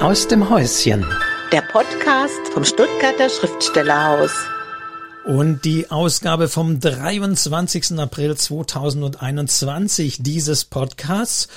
[0.00, 1.04] Aus dem Häuschen.
[1.52, 4.30] Der Podcast vom Stuttgarter Schriftstellerhaus.
[5.26, 7.98] Und die Ausgabe vom 23.
[7.98, 11.48] April 2021 dieses Podcasts.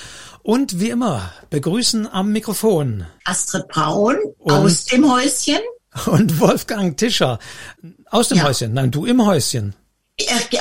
[0.42, 5.60] Und wie immer begrüßen am Mikrofon Astrid Braun aus dem Häuschen.
[6.08, 7.40] Und Wolfgang Tischer
[8.10, 8.44] aus dem ja.
[8.44, 8.74] Häuschen.
[8.74, 9.74] Nein, du im Häuschen.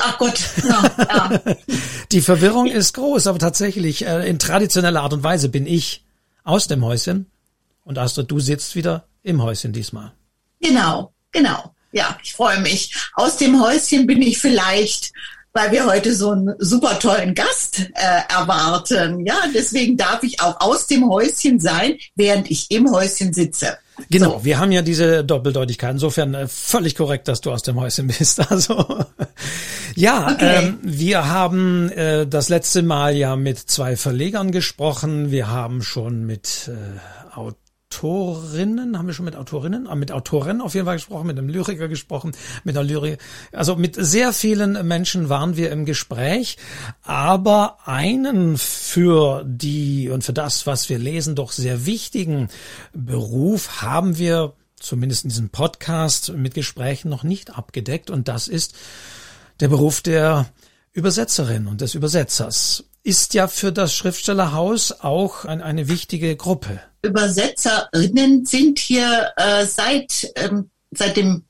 [0.01, 0.41] Ach Gott.
[0.63, 1.41] Ja, ja.
[2.13, 6.05] Die Verwirrung ist groß, aber tatsächlich äh, in traditioneller Art und Weise bin ich
[6.45, 7.27] aus dem Häuschen
[7.85, 10.13] und Astrid, du sitzt wieder im Häuschen diesmal.
[10.61, 11.75] Genau, genau.
[11.93, 12.95] Ja, ich freue mich.
[13.15, 15.13] Aus dem Häuschen bin ich vielleicht,
[15.53, 19.27] weil wir heute so einen super tollen Gast äh, erwarten.
[19.27, 23.77] Ja, deswegen darf ich auch aus dem Häuschen sein, während ich im Häuschen sitze.
[24.09, 24.45] Genau, so.
[24.45, 25.93] wir haben ja diese Doppeldeutigkeit.
[25.93, 28.41] Insofern äh, völlig korrekt, dass du aus dem Häuschen bist.
[28.51, 29.05] Also
[29.95, 30.65] ja, okay.
[30.65, 35.31] ähm, wir haben äh, das letzte Mal ja mit zwei Verlegern gesprochen.
[35.31, 37.22] Wir haben schon mit äh,
[37.93, 41.49] Autorinnen, haben wir schon mit Autorinnen, ah, mit Autoren auf jeden Fall gesprochen, mit einem
[41.49, 42.33] Lyriker gesprochen,
[42.65, 43.19] mit einer Lyrik,
[43.53, 46.57] also mit sehr vielen Menschen waren wir im Gespräch,
[47.03, 52.49] aber einen für die und für das, was wir lesen, doch sehr wichtigen
[52.95, 58.75] Beruf haben wir zumindest in diesem Podcast mit Gesprächen noch nicht abgedeckt und das ist
[59.61, 60.47] der Beruf der
[60.93, 62.85] Übersetzerin und des Übersetzers.
[63.05, 66.81] Ist ja für das Schriftstellerhaus auch ein, eine wichtige Gruppe.
[67.03, 71.45] Übersetzerinnen sind hier äh, seit, ähm, seit dem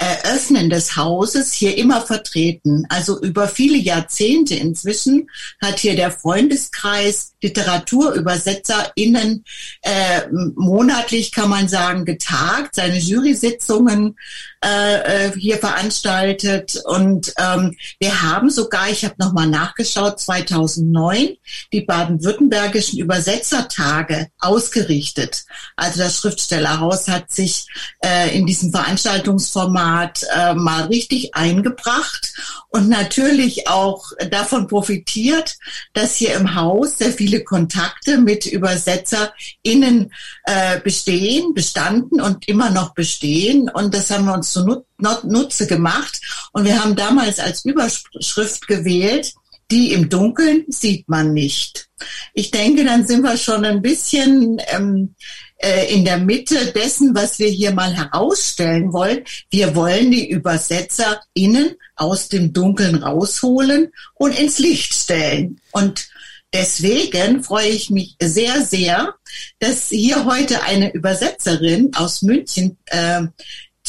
[0.00, 2.86] Eröffnen des Hauses hier immer vertreten.
[2.88, 5.28] Also über viele Jahrzehnte inzwischen
[5.60, 9.44] hat hier der Freundeskreis LiteraturübersetzerInnen
[9.82, 10.22] äh,
[10.54, 14.16] monatlich, kann man sagen, getagt, seine Jury-Sitzungen
[14.64, 16.80] äh, äh, hier veranstaltet.
[16.84, 21.36] Und ähm, wir haben sogar, ich habe nochmal nachgeschaut, 2009
[21.72, 25.44] die baden-württembergischen Übersetzertage ausgerichtet.
[25.76, 27.66] Also das Schriftstellerhaus hat sich
[28.04, 32.32] äh, in diesem Veranstaltungsformat Format äh, mal richtig eingebracht
[32.70, 35.56] und natürlich auch davon profitiert,
[35.92, 40.12] dass hier im Haus sehr viele Kontakte mit UbersetzerInnen
[40.44, 43.68] äh, bestehen, bestanden und immer noch bestehen.
[43.68, 44.84] Und das haben wir uns zu
[45.22, 46.20] Nutze gemacht.
[46.52, 49.32] Und wir haben damals als Überschrift gewählt,
[49.70, 51.88] die im Dunkeln sieht man nicht.
[52.34, 55.14] Ich denke, dann sind wir schon ein bisschen ähm,
[55.62, 59.24] äh, in der Mitte dessen, was wir hier mal herausstellen wollen.
[59.50, 65.60] Wir wollen die ÜbersetzerInnen aus dem Dunkeln rausholen und ins Licht stellen.
[65.72, 66.08] Und
[66.52, 69.14] deswegen freue ich mich sehr, sehr,
[69.58, 73.22] dass hier heute eine Übersetzerin aus München äh,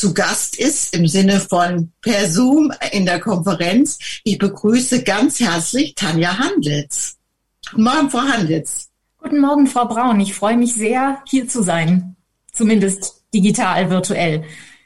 [0.02, 4.00] zu Gast ist im Sinne von per Zoom in der Konferenz.
[4.24, 7.20] Ich begrüße ganz herzlich Tanja Handels.
[7.70, 8.90] Guten Morgen, Frau Handels.
[9.20, 10.20] Guten Morgen, Frau Braun.
[10.20, 12.16] Ich freue mich sehr, hier zu sein.
[12.52, 14.44] Zumindest digital, virtuell.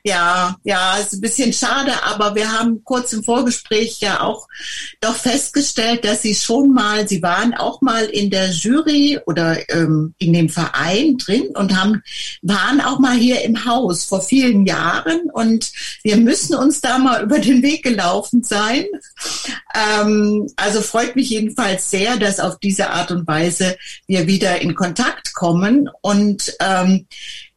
[0.07, 4.47] Ja, ja, ist ein bisschen schade, aber wir haben kurz im Vorgespräch ja auch
[5.01, 10.13] doch festgestellt, dass Sie schon mal, Sie waren auch mal in der Jury oder ähm,
[10.19, 12.03] in dem Verein drin und haben
[12.43, 15.71] waren auch mal hier im Haus vor vielen Jahren und
[16.03, 18.85] wir müssen uns da mal über den Weg gelaufen sein.
[19.73, 24.75] Ähm, also freut mich jedenfalls sehr, dass auf diese Art und Weise wir wieder in
[24.75, 27.07] Kontakt kommen und ähm,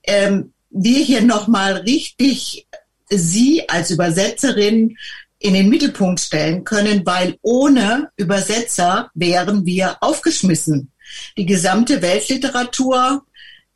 [0.05, 2.67] ähm, wir hier nochmal richtig
[3.11, 4.97] Sie als Übersetzerin
[5.39, 10.93] in den Mittelpunkt stellen können, weil ohne Übersetzer wären wir aufgeschmissen.
[11.37, 13.25] Die gesamte Weltliteratur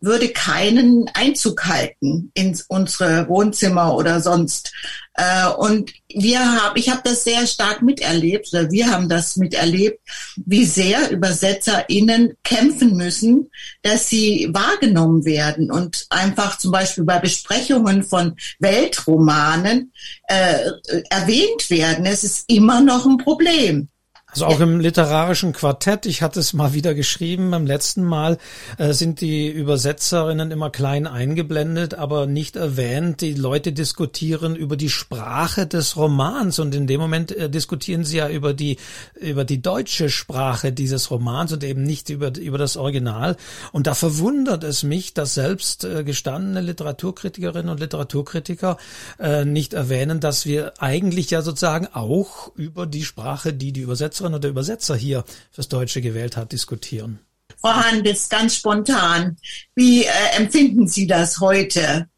[0.03, 4.73] würde keinen Einzug halten in unsere Wohnzimmer oder sonst.
[5.15, 10.01] Äh, und wir haben, ich habe das sehr stark miterlebt, oder wir haben das miterlebt,
[10.45, 13.49] wie sehr ÜbersetzerInnen kämpfen müssen,
[13.83, 19.93] dass sie wahrgenommen werden und einfach zum Beispiel bei Besprechungen von Weltromanen
[20.27, 20.71] äh,
[21.11, 22.07] erwähnt werden.
[22.07, 23.89] Es ist immer noch ein Problem.
[24.33, 28.39] Also auch im literarischen Quartett, ich hatte es mal wieder geschrieben, beim letzten Mal
[28.79, 33.21] äh, sind die Übersetzerinnen immer klein eingeblendet, aber nicht erwähnt.
[33.21, 38.17] Die Leute diskutieren über die Sprache des Romans und in dem Moment äh, diskutieren sie
[38.17, 38.79] ja über die,
[39.21, 43.37] über die deutsche Sprache dieses Romans und eben nicht über, über das Original.
[43.71, 48.79] Und da verwundert es mich, dass selbst äh, gestandene Literaturkritikerinnen und Literaturkritiker
[49.19, 54.22] äh, nicht erwähnen, dass wir eigentlich ja sozusagen auch über die Sprache, die die Übersetzer
[54.23, 57.19] Übersetzerin oder Übersetzer hier fürs Deutsche gewählt hat, diskutieren.
[57.61, 59.37] Frau Handels, ganz spontan,
[59.75, 62.09] wie äh, empfinden Sie das heute?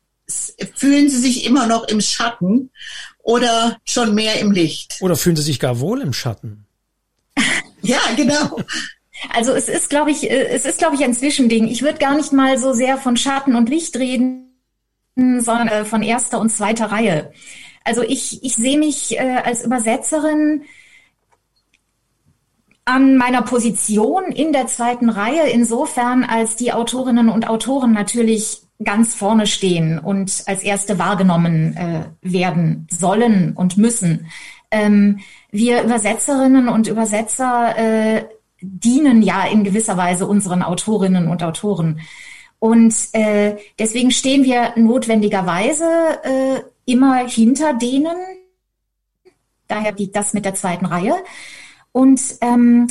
[0.74, 2.70] Fühlen Sie sich immer noch im Schatten
[3.18, 4.96] oder schon mehr im Licht?
[5.00, 6.66] Oder fühlen Sie sich gar wohl im Schatten?
[7.82, 8.58] ja, genau.
[9.34, 11.68] Also es ist, glaube ich, äh, es ist, glaube ich, ein Zwischending.
[11.68, 14.54] Ich würde gar nicht mal so sehr von Schatten und Licht reden,
[15.16, 17.32] sondern äh, von erster und zweiter Reihe.
[17.84, 20.64] Also ich, ich sehe mich äh, als Übersetzerin
[22.84, 29.14] an meiner Position in der zweiten Reihe insofern, als die Autorinnen und Autoren natürlich ganz
[29.14, 34.26] vorne stehen und als erste wahrgenommen äh, werden sollen und müssen.
[34.70, 35.20] Ähm,
[35.50, 38.25] wir Übersetzerinnen und Übersetzer äh,
[38.60, 42.00] dienen ja in gewisser Weise unseren Autorinnen und Autoren.
[42.58, 45.84] Und äh, deswegen stehen wir notwendigerweise
[46.22, 48.16] äh, immer hinter denen.
[49.69, 51.14] Daher liegt das mit der zweiten Reihe.
[51.94, 52.88] Und ähm,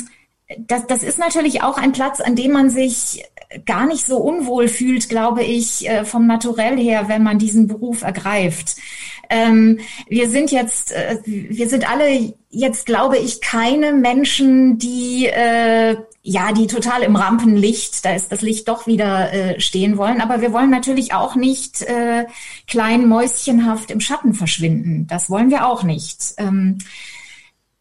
[0.58, 3.22] das, das ist natürlich auch ein Platz, an dem man sich
[3.66, 8.00] gar nicht so unwohl fühlt, glaube ich, äh, vom Naturell her, wenn man diesen Beruf
[8.00, 8.76] ergreift.
[9.28, 15.96] Ähm, wir sind jetzt, äh, wir sind alle jetzt, glaube ich, keine Menschen, die äh,
[16.22, 20.22] ja, die total im Rampenlicht, da ist das Licht doch wieder äh, stehen wollen.
[20.22, 22.24] Aber wir wollen natürlich auch nicht äh,
[22.66, 25.06] klein mäuschenhaft im Schatten verschwinden.
[25.06, 26.32] Das wollen wir auch nicht.
[26.38, 26.78] Ähm,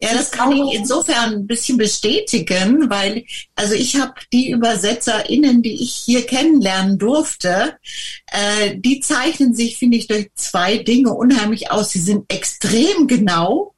[0.04, 3.24] ja, das kann ich insofern ein bisschen bestätigen, weil
[3.56, 7.78] also ich habe die ÜbersetzerInnen, die ich hier kennenlernen durfte,
[8.28, 11.92] äh, die zeichnen sich, finde ich, durch zwei Dinge unheimlich aus.
[11.92, 13.73] Sie sind extrem genau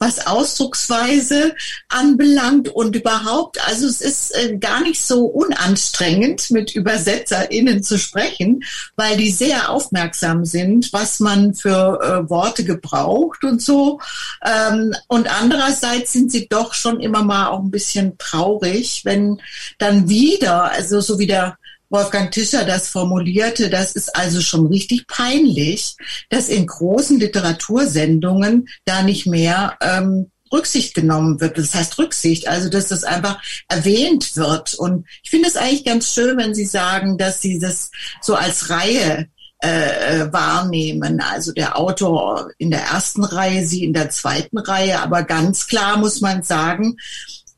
[0.00, 1.54] was Ausdrucksweise
[1.88, 3.64] anbelangt und überhaupt.
[3.68, 8.64] Also es ist äh, gar nicht so unanstrengend, mit ÜbersetzerInnen zu sprechen,
[8.96, 14.00] weil die sehr aufmerksam sind, was man für äh, Worte gebraucht und so.
[14.44, 19.40] Ähm, und andererseits sind sie doch schon immer mal auch ein bisschen traurig, wenn
[19.76, 21.58] dann wieder, also so wie der
[21.90, 25.96] Wolfgang Tischer das formulierte, das ist also schon richtig peinlich,
[26.28, 31.58] dass in großen Literatursendungen da nicht mehr ähm, Rücksicht genommen wird.
[31.58, 34.74] Das heißt Rücksicht, also dass das einfach erwähnt wird.
[34.74, 37.90] Und ich finde es eigentlich ganz schön, wenn Sie sagen, dass Sie das
[38.20, 39.28] so als Reihe
[39.62, 41.20] äh, äh, wahrnehmen.
[41.20, 45.00] Also der Autor in der ersten Reihe, Sie in der zweiten Reihe.
[45.00, 46.96] Aber ganz klar muss man sagen,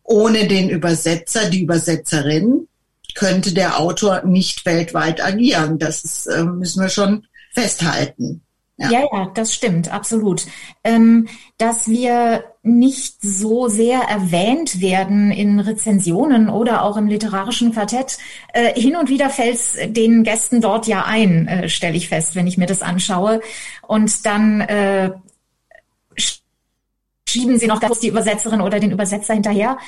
[0.03, 2.67] ohne den Übersetzer, die Übersetzerin,
[3.15, 5.79] könnte der Autor nicht weltweit agieren.
[5.79, 8.43] Das ist, äh, müssen wir schon festhalten.
[8.79, 8.91] Ja.
[8.91, 10.47] ja, ja, das stimmt, absolut.
[10.83, 11.29] Ähm,
[11.59, 18.19] dass wir nicht so sehr erwähnt werden in Rezensionen oder auch im literarischen Quartett.
[18.53, 22.35] Äh, hin und wieder fällt es den Gästen dort ja ein, äh, stelle ich fest,
[22.35, 23.41] wenn ich mir das anschaue.
[23.87, 25.13] Und dann äh,
[27.33, 29.79] schieben sie noch kurz die Übersetzerin oder den Übersetzer hinterher.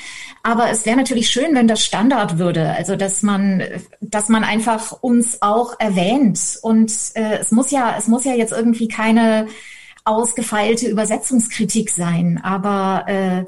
[0.43, 3.63] Aber es wäre natürlich schön, wenn das Standard würde, also dass man,
[4.01, 6.59] dass man einfach uns auch erwähnt.
[6.61, 9.47] Und äh, es muss ja, es muss ja jetzt irgendwie keine
[10.03, 13.45] ausgefeilte Übersetzungskritik sein, aber äh,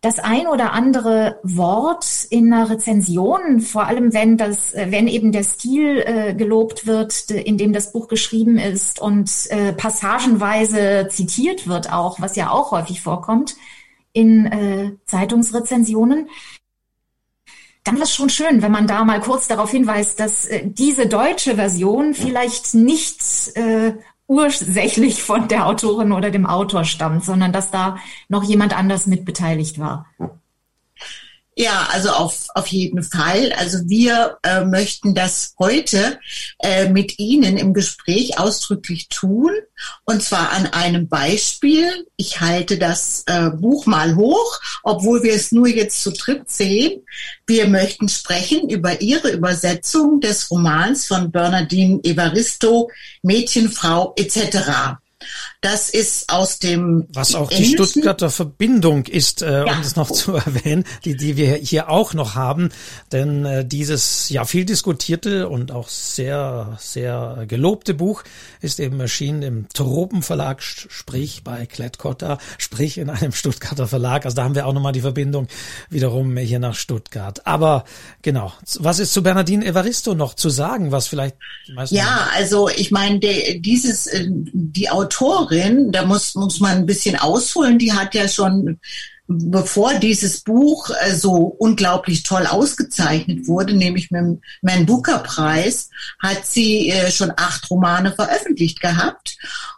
[0.00, 5.42] das ein oder andere Wort in einer Rezension, vor allem wenn das, wenn eben der
[5.42, 11.92] Stil äh, gelobt wird, in dem das Buch geschrieben ist und äh, passagenweise zitiert wird
[11.92, 13.56] auch, was ja auch häufig vorkommt
[14.12, 16.28] in äh, Zeitungsrezensionen,
[17.84, 21.06] dann ist es schon schön, wenn man da mal kurz darauf hinweist, dass äh, diese
[21.06, 23.22] deutsche Version vielleicht nicht
[23.54, 23.94] äh,
[24.26, 29.24] ursächlich von der Autorin oder dem Autor stammt, sondern dass da noch jemand anders mit
[29.24, 30.06] beteiligt war.
[31.58, 33.50] Ja, also auf, auf jeden Fall.
[33.56, 36.20] Also wir äh, möchten das heute
[36.58, 39.52] äh, mit Ihnen im Gespräch ausdrücklich tun.
[40.04, 42.06] Und zwar an einem Beispiel.
[42.18, 47.00] Ich halte das äh, Buch mal hoch, obwohl wir es nur jetzt zu dritt sehen.
[47.46, 52.90] Wir möchten sprechen über Ihre Übersetzung des Romans von Bernardine Evaristo,
[53.22, 54.98] Mädchen, Frau etc.
[55.66, 57.08] Das ist aus dem.
[57.12, 59.74] Was auch die Stuttgarter Verbindung ist, äh, ja.
[59.74, 62.68] um das noch zu erwähnen, die, die wir hier auch noch haben.
[63.10, 68.22] Denn äh, dieses ja viel diskutierte und auch sehr, sehr gelobte Buch
[68.60, 74.24] ist eben erschienen im Tropenverlag, sprich bei Klettkotter, sprich in einem Stuttgarter Verlag.
[74.24, 75.48] Also da haben wir auch nochmal die Verbindung
[75.90, 77.44] wiederum hier nach Stuttgart.
[77.44, 77.86] Aber
[78.22, 81.34] genau, was ist zu Bernardine Evaristo noch zu sagen, was vielleicht
[81.66, 85.55] die meisten Ja, also ich meine, dieses, äh, die Autorin,
[85.92, 88.78] da muss, muss man ein bisschen ausholen, die hat ja schon
[89.28, 95.90] bevor dieses Buch äh, so unglaublich toll ausgezeichnet wurde, nämlich mit dem Man Booker Preis,
[96.20, 99.36] hat sie äh, schon acht Romane veröffentlicht gehabt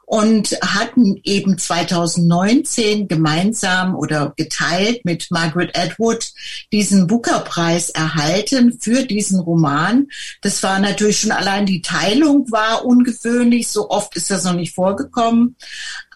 [0.09, 6.31] und hatten eben 2019 gemeinsam oder geteilt mit Margaret Atwood
[6.73, 10.09] diesen Booker-Preis erhalten für diesen Roman.
[10.41, 14.75] Das war natürlich schon allein die Teilung war ungewöhnlich, so oft ist das noch nicht
[14.75, 15.57] vorgekommen.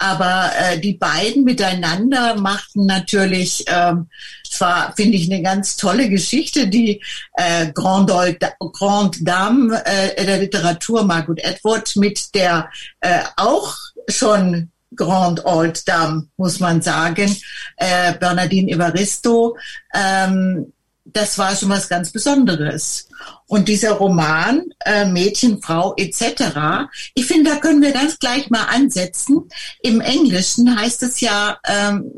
[0.02, 4.08] Aber äh, die beiden miteinander machten natürlich ähm,
[4.52, 7.00] zwar finde ich eine ganz tolle Geschichte, die
[7.34, 12.68] äh, Grande, Grande Dame äh, der Literatur Margaret Edward mit der
[13.00, 13.76] äh, auch
[14.08, 17.34] schon Grand Old Dame, muss man sagen,
[17.76, 19.56] äh, Bernardine Evaristo.
[19.94, 20.72] Ähm,
[21.04, 23.08] das war schon was ganz Besonderes.
[23.46, 28.64] Und dieser Roman, äh, Mädchen, Frau etc., ich finde, da können wir ganz gleich mal
[28.64, 29.48] ansetzen.
[29.82, 32.10] Im Englischen heißt es ja ähm,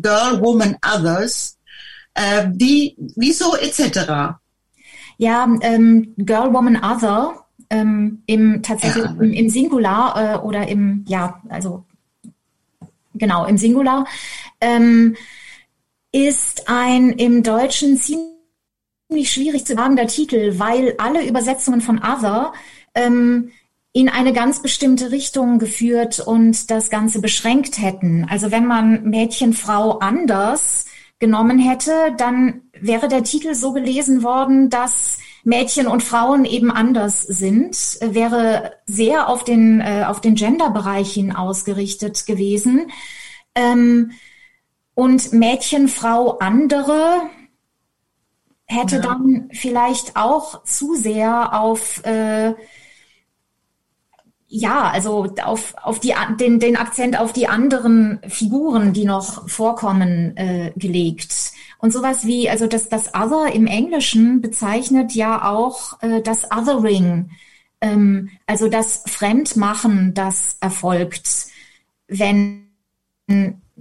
[0.00, 1.58] Girl, Woman, Others.
[2.14, 4.38] Äh, die, wieso etc.?
[5.18, 9.10] Ja, ähm, Girl, Woman, Other ähm, im tatsächlich ja.
[9.10, 11.84] im, im, Singular äh, oder im, ja, also
[13.14, 14.06] genau, im Singular.
[14.60, 15.16] Ähm,
[16.12, 22.52] ist ein im Deutschen ziemlich schwierig zu sagender Titel, weil alle Übersetzungen von Other
[22.94, 23.50] ähm,
[23.92, 28.26] in eine ganz bestimmte Richtung geführt und das Ganze beschränkt hätten.
[28.28, 30.86] Also wenn man Mädchen, Frau anders
[31.18, 37.22] genommen hätte, dann wäre der Titel so gelesen worden, dass Mädchen und Frauen eben anders
[37.22, 42.90] sind, wäre sehr auf den, äh, auf den Genderbereich hin ausgerichtet gewesen.
[43.54, 44.12] Ähm,
[44.98, 47.20] und Mädchen, Frau, andere
[48.64, 49.02] hätte ja.
[49.02, 52.54] dann vielleicht auch zu sehr auf äh,
[54.48, 60.36] ja, also auf, auf die, den, den Akzent auf die anderen Figuren, die noch vorkommen,
[60.36, 61.52] äh, gelegt.
[61.78, 67.30] Und sowas wie, also das, das Other im Englischen bezeichnet ja auch äh, das Othering,
[67.80, 71.46] ähm, also das Fremdmachen, das erfolgt,
[72.08, 72.64] wenn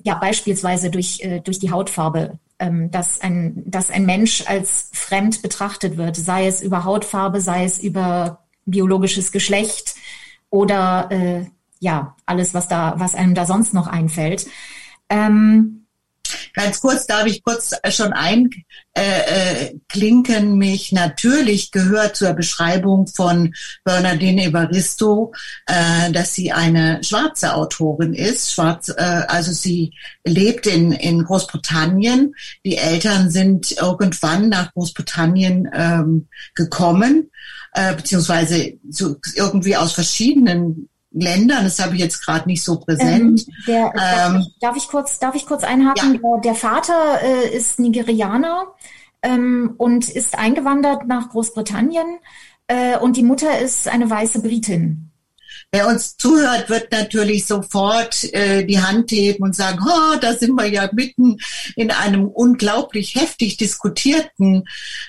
[0.04, 5.42] ja beispielsweise durch, äh, durch die Hautfarbe, ähm, dass, ein, dass ein Mensch als fremd
[5.42, 9.96] betrachtet wird, sei es über Hautfarbe, sei es über biologisches Geschlecht
[10.50, 11.46] oder äh,
[11.80, 14.48] ja, alles, was da, was einem da sonst noch einfällt.
[15.10, 15.87] Ähm,
[16.58, 18.66] Ganz kurz darf ich kurz schon einklinken.
[18.96, 25.36] Äh, äh, mich natürlich gehört zur Beschreibung von Bernardine Evaristo,
[25.68, 28.52] äh, dass sie eine schwarze Autorin ist.
[28.54, 29.94] Schwarz, also sie
[30.26, 32.34] lebt in, in Großbritannien.
[32.66, 37.30] Die Eltern sind irgendwann nach Großbritannien ähm, gekommen,
[37.96, 38.74] beziehungsweise
[39.36, 43.46] irgendwie aus verschiedenen Ländern, das habe ich jetzt gerade nicht so präsent.
[43.48, 46.20] Ähm, der, ähm, darf, ich kurz, darf ich kurz einhaken?
[46.22, 46.40] Ja.
[46.44, 48.66] Der Vater äh, ist Nigerianer
[49.22, 52.20] ähm, und ist eingewandert nach Großbritannien
[52.68, 55.12] äh, und die Mutter ist eine weiße Britin.
[55.72, 60.56] Wer uns zuhört, wird natürlich sofort äh, die Hand heben und sagen, oh, da sind
[60.56, 61.38] wir ja mitten
[61.76, 64.64] in einem unglaublich heftig diskutierten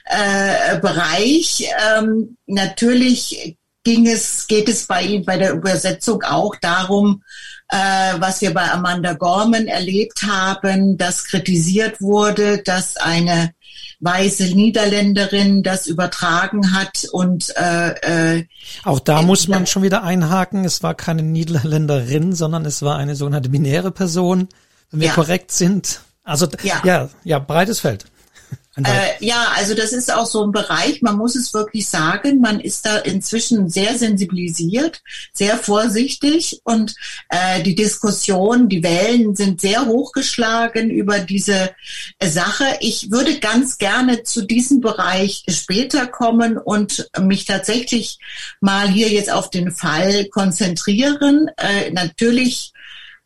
[0.04, 1.68] äh, Bereich.
[1.96, 7.22] Ähm, natürlich ging es, geht es bei, bei der Übersetzung auch darum,
[7.68, 7.76] äh,
[8.18, 13.52] was wir bei Amanda Gorman erlebt haben, dass kritisiert wurde, dass eine
[14.00, 18.46] weiße Niederländerin das übertragen hat und äh, äh,
[18.84, 20.64] auch da muss man schon wieder einhaken.
[20.64, 24.48] Es war keine Niederländerin, sondern es war eine sogenannte binäre Person,
[24.90, 25.14] wenn wir ja.
[25.14, 26.00] korrekt sind.
[26.22, 28.04] Also ja, ja, ja breites Feld.
[28.84, 32.60] Äh, ja, also das ist auch so ein Bereich, man muss es wirklich sagen, man
[32.60, 35.02] ist da inzwischen sehr sensibilisiert,
[35.32, 36.94] sehr vorsichtig und
[37.28, 41.70] äh, die Diskussion, die Wellen sind sehr hochgeschlagen über diese
[42.18, 42.64] äh, Sache.
[42.80, 48.18] Ich würde ganz gerne zu diesem Bereich später kommen und mich tatsächlich
[48.60, 51.50] mal hier jetzt auf den Fall konzentrieren.
[51.56, 52.72] Äh, natürlich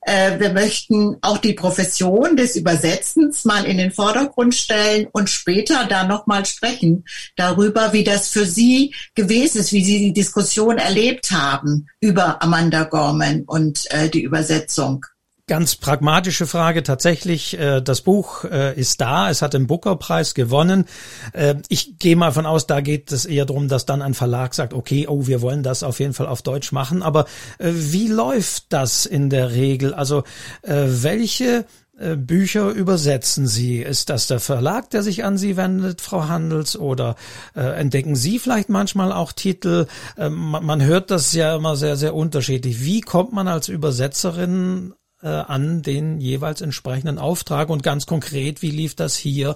[0.04, 6.04] wir möchten auch die Profession des Übersetzens mal in den Vordergrund stellen und später da
[6.04, 7.04] nochmal sprechen
[7.36, 12.84] darüber, wie das für Sie gewesen ist, wie Sie die Diskussion erlebt haben über Amanda
[12.84, 15.06] Gorman und äh, die Übersetzung.
[15.48, 16.84] Ganz pragmatische Frage.
[16.84, 19.28] Tatsächlich, äh, das Buch äh, ist da.
[19.28, 20.84] Es hat den Booker-Preis gewonnen.
[21.32, 24.54] Äh, ich gehe mal von aus, da geht es eher darum, dass dann ein Verlag
[24.54, 27.02] sagt, okay, oh, wir wollen das auf jeden Fall auf Deutsch machen.
[27.02, 27.26] Aber
[27.58, 29.94] äh, wie läuft das in der Regel?
[29.94, 30.22] Also
[30.62, 31.66] äh, welche
[31.98, 33.82] äh, Bücher übersetzen Sie?
[33.82, 37.16] Ist das der Verlag, der sich an Sie wendet, Frau Handels, oder
[37.56, 39.86] äh, entdecken Sie vielleicht manchmal auch Titel?
[40.16, 42.84] Äh, man, man hört das ja immer sehr, sehr unterschiedlich.
[42.84, 48.70] Wie kommt man als Übersetzerin äh, an den jeweils entsprechenden Auftrag und ganz konkret, wie
[48.70, 49.54] lief das hier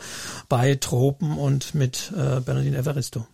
[0.48, 3.26] bei Tropen und mit äh, Bernardine Evaristo?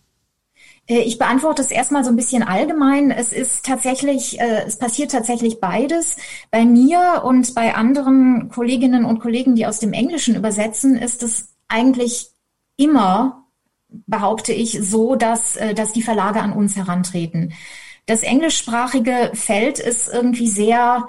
[0.87, 3.11] Äh, ich beantworte es erstmal so ein bisschen allgemein.
[3.11, 6.17] Es ist tatsächlich, äh, es passiert tatsächlich beides.
[6.51, 11.53] Bei mir und bei anderen Kolleginnen und Kollegen, die aus dem Englischen übersetzen, ist es
[11.67, 12.31] eigentlich
[12.77, 13.45] immer,
[13.89, 17.53] behaupte ich, so, dass, äh, dass die Verlage an uns herantreten.
[18.05, 21.07] Das englischsprachige Feld ist irgendwie sehr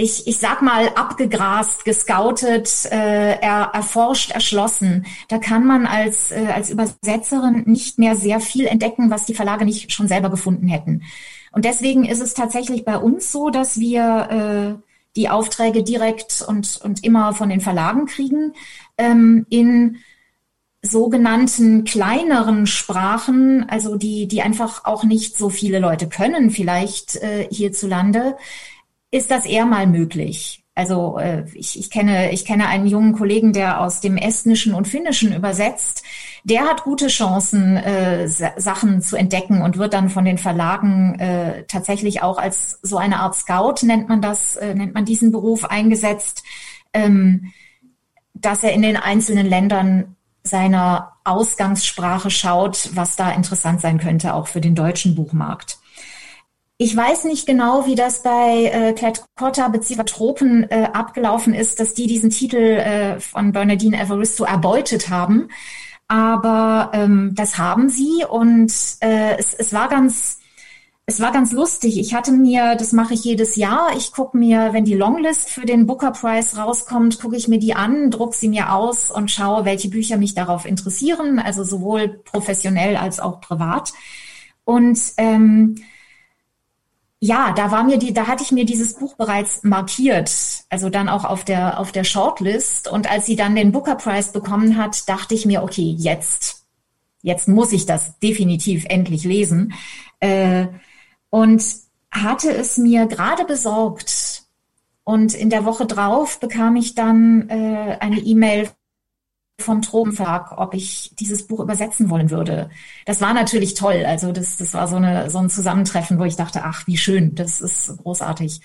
[0.00, 5.06] ich, ich sag mal, abgegrast, gescoutet, äh, er, erforscht, erschlossen.
[5.26, 9.64] Da kann man als, äh, als Übersetzerin nicht mehr sehr viel entdecken, was die Verlage
[9.64, 11.02] nicht schon selber gefunden hätten.
[11.50, 16.78] Und deswegen ist es tatsächlich bei uns so, dass wir äh, die Aufträge direkt und,
[16.84, 18.52] und immer von den Verlagen kriegen.
[18.98, 19.96] Ähm, in
[20.80, 27.48] sogenannten kleineren Sprachen, also die, die einfach auch nicht so viele Leute können, vielleicht äh,
[27.50, 28.36] hierzulande,
[29.10, 30.64] ist das eher mal möglich.
[30.78, 34.86] Also äh, ich, ich, kenne, ich kenne einen jungen Kollegen, der aus dem Estnischen und
[34.86, 36.04] Finnischen übersetzt.
[36.44, 41.64] Der hat gute Chancen, äh, Sachen zu entdecken und wird dann von den Verlagen äh,
[41.64, 45.64] tatsächlich auch als so eine Art Scout, nennt man das, äh, nennt man diesen Beruf
[45.64, 46.44] eingesetzt,
[46.92, 47.52] ähm,
[48.34, 54.46] dass er in den einzelnen Ländern seiner Ausgangssprache schaut, was da interessant sein könnte, auch
[54.46, 55.78] für den deutschen Buchmarkt.
[56.80, 60.04] Ich weiß nicht genau, wie das bei äh, Klett-Cotta bzw.
[60.04, 65.48] Tropen äh, abgelaufen ist, dass die diesen Titel äh, von Bernadine Evaristo erbeutet haben.
[66.06, 70.38] Aber ähm, das haben sie und äh, es, es war ganz
[71.04, 71.98] es war ganz lustig.
[71.98, 75.64] Ich hatte mir, das mache ich jedes Jahr, ich gucke mir, wenn die Longlist für
[75.64, 79.64] den Booker Prize rauskommt, gucke ich mir die an, druck sie mir aus und schaue,
[79.64, 83.94] welche Bücher mich darauf interessieren, also sowohl professionell als auch privat.
[84.64, 85.76] Und ähm,
[87.20, 90.30] ja, da war mir die, da hatte ich mir dieses Buch bereits markiert,
[90.68, 92.88] also dann auch auf der auf der Shortlist.
[92.88, 96.66] Und als sie dann den Booker Prize bekommen hat, dachte ich mir, okay, jetzt,
[97.22, 99.74] jetzt muss ich das definitiv endlich lesen.
[100.20, 100.68] Äh,
[101.30, 101.64] und
[102.10, 104.44] hatte es mir gerade besorgt.
[105.02, 108.70] Und in der Woche drauf bekam ich dann äh, eine E-Mail
[109.60, 112.70] vom Tropenverlag, ob ich dieses Buch übersetzen wollen würde.
[113.06, 114.04] Das war natürlich toll.
[114.06, 117.34] Also das, das war so, eine, so ein Zusammentreffen, wo ich dachte, ach, wie schön,
[117.34, 118.60] das ist großartig.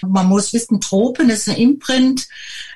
[0.00, 2.26] Man muss wissen, Tropen ist ein Imprint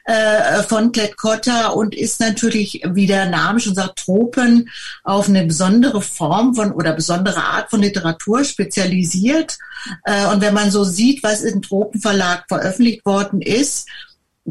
[0.05, 4.69] äh, von Klett-Cotta und ist natürlich, wie der Name schon sagt, Tropen
[5.03, 9.57] auf eine besondere Form von oder besondere Art von Literatur spezialisiert.
[10.05, 13.89] Äh, und wenn man so sieht, was im Tropenverlag veröffentlicht worden ist,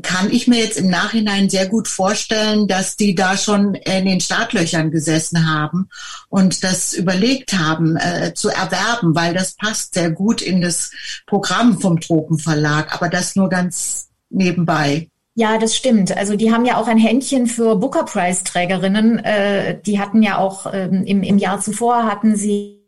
[0.01, 4.19] kann ich mir jetzt im Nachhinein sehr gut vorstellen, dass die da schon in den
[4.19, 5.89] Startlöchern gesessen haben
[6.29, 10.91] und das überlegt haben äh, zu erwerben, weil das passt sehr gut in das
[11.27, 15.09] Programm vom Tropenverlag, aber das nur ganz nebenbei.
[15.35, 16.15] Ja, das stimmt.
[16.15, 19.19] Also die haben ja auch ein Händchen für Booker Prize Trägerinnen.
[19.19, 22.83] Äh, die hatten ja auch ähm, im, im Jahr zuvor hatten sie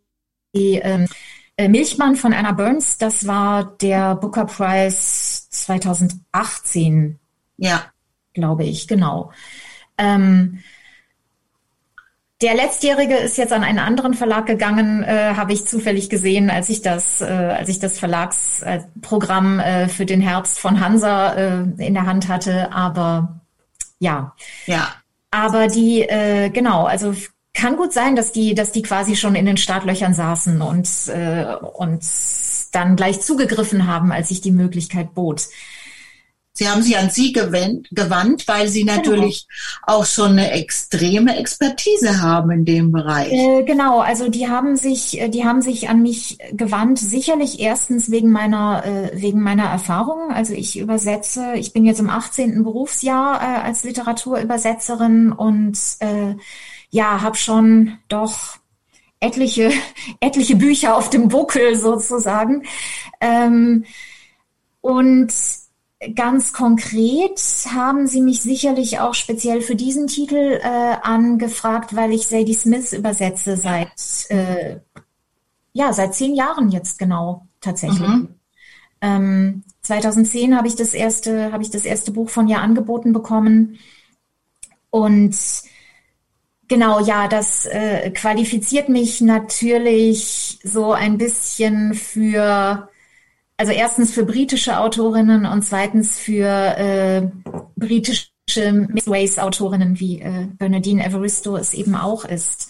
[0.55, 1.07] die ähm,
[1.57, 7.19] äh, Milchmann von Anna Burns, das war der Booker Prize 2018.
[7.57, 7.85] Ja.
[8.33, 9.31] Glaube ich, genau.
[9.97, 10.59] Ähm,
[12.41, 16.69] der letztjährige ist jetzt an einen anderen Verlag gegangen, äh, habe ich zufällig gesehen, als
[16.69, 21.93] ich das, äh, als ich das Verlagsprogramm äh, für den Herbst von Hansa äh, in
[21.93, 22.73] der Hand hatte.
[22.73, 23.39] Aber
[23.99, 24.35] ja.
[24.65, 24.93] Ja.
[25.31, 27.13] Aber die, äh, genau, also
[27.53, 31.55] kann gut sein, dass die, dass die quasi schon in den Startlöchern saßen und, äh,
[31.55, 32.03] und
[32.75, 35.47] dann gleich zugegriffen haben, als sich die Möglichkeit bot.
[36.57, 38.95] Sie haben sich an Sie gewandt, gewandt weil Sie genau.
[38.95, 39.97] natürlich genau.
[39.99, 43.33] auch schon eine extreme Expertise haben in dem Bereich.
[43.33, 46.97] Äh, genau, also die haben sich, äh, die haben sich an mich gewandt.
[46.97, 50.31] Sicherlich erstens wegen meiner, äh, wegen meiner Erfahrung.
[50.31, 52.63] Also ich übersetze, ich bin jetzt im 18.
[52.63, 56.35] Berufsjahr äh, als Literaturübersetzerin und äh,
[56.89, 58.59] ja, habe schon doch
[59.19, 59.71] etliche,
[60.19, 62.63] etliche Bücher auf dem Buckel sozusagen.
[63.21, 63.85] Ähm,
[64.81, 65.33] und
[66.13, 67.39] ganz konkret
[67.73, 72.93] haben Sie mich sicherlich auch speziell für diesen Titel äh, angefragt, weil ich Sadie Smith
[72.93, 74.79] übersetze seit äh,
[75.73, 78.07] ja seit zehn Jahren jetzt genau tatsächlich.
[78.07, 78.35] Mhm.
[79.01, 83.77] Ähm, 2010 habe ich das erste habe ich das erste Buch von ihr angeboten bekommen
[84.89, 85.35] und
[86.67, 92.89] Genau, ja, das äh, qualifiziert mich natürlich so ein bisschen für,
[93.57, 97.29] also erstens für britische Autorinnen und zweitens für äh,
[97.75, 98.31] britische
[98.71, 102.69] Mixed-Ways-Autorinnen, wie äh, Bernadine Evaristo es eben auch ist.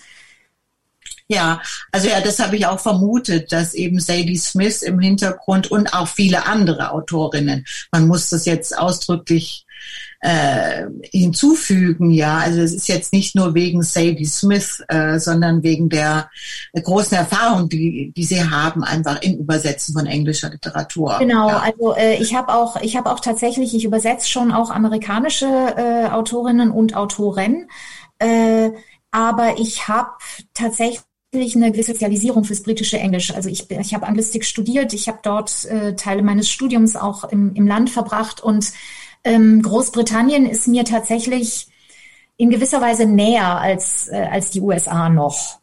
[1.28, 5.94] Ja, also ja, das habe ich auch vermutet, dass eben Sadie Smith im Hintergrund und
[5.94, 9.65] auch viele andere Autorinnen, man muss das jetzt ausdrücklich
[10.26, 12.38] äh, hinzufügen, ja.
[12.38, 16.30] Also es ist jetzt nicht nur wegen Sadie Smith, äh, sondern wegen der
[16.74, 21.18] großen Erfahrung, die, die sie haben, einfach im Übersetzen von englischer Literatur.
[21.20, 21.60] Genau, ja.
[21.60, 26.10] also äh, ich habe auch, ich habe auch tatsächlich, ich übersetze schon auch amerikanische äh,
[26.10, 27.70] Autorinnen und Autoren,
[28.20, 28.72] äh,
[29.12, 30.10] aber ich habe
[30.54, 33.34] tatsächlich eine gewisse Sozialisierung fürs britische Englisch.
[33.34, 37.54] Also ich, ich habe Anglistik studiert, ich habe dort äh, Teile meines Studiums auch im,
[37.56, 38.72] im Land verbracht und
[39.26, 41.68] ähm, Großbritannien ist mir tatsächlich
[42.38, 45.60] in gewisser Weise näher als, äh, als die USA noch.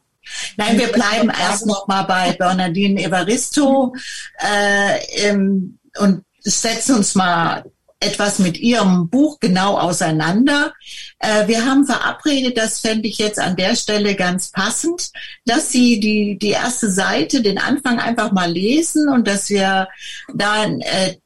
[0.56, 3.94] Nein, wir bleiben erst noch mal bei Bernardine Evaristo
[4.38, 7.64] äh, im, und setzen uns mal
[8.02, 10.74] etwas mit Ihrem Buch genau auseinander.
[11.18, 15.10] Äh, wir haben verabredet, das fände ich jetzt an der Stelle ganz passend,
[15.44, 19.88] dass Sie die, die erste Seite, den Anfang einfach mal lesen und dass wir
[20.34, 21.16] dann äh,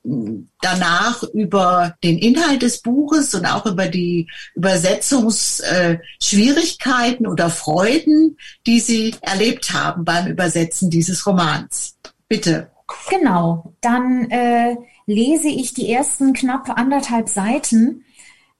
[0.60, 8.80] danach über den Inhalt des Buches und auch über die Übersetzungsschwierigkeiten äh, oder Freuden, die
[8.80, 11.96] Sie erlebt haben beim Übersetzen dieses Romans.
[12.28, 12.70] Bitte.
[13.10, 18.04] Genau, dann äh, lese ich die ersten knapp anderthalb Seiten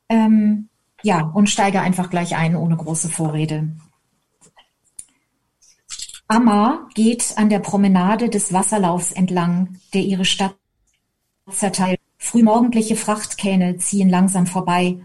[0.09, 0.68] ähm,
[1.02, 3.68] ja, und steige einfach gleich ein ohne große Vorrede.
[6.28, 10.56] Amma geht an der Promenade des Wasserlaufs entlang, der ihre Stadt
[11.50, 12.00] zerteilt.
[12.18, 14.98] Frühmorgendliche Frachtkähne ziehen langsam vorbei.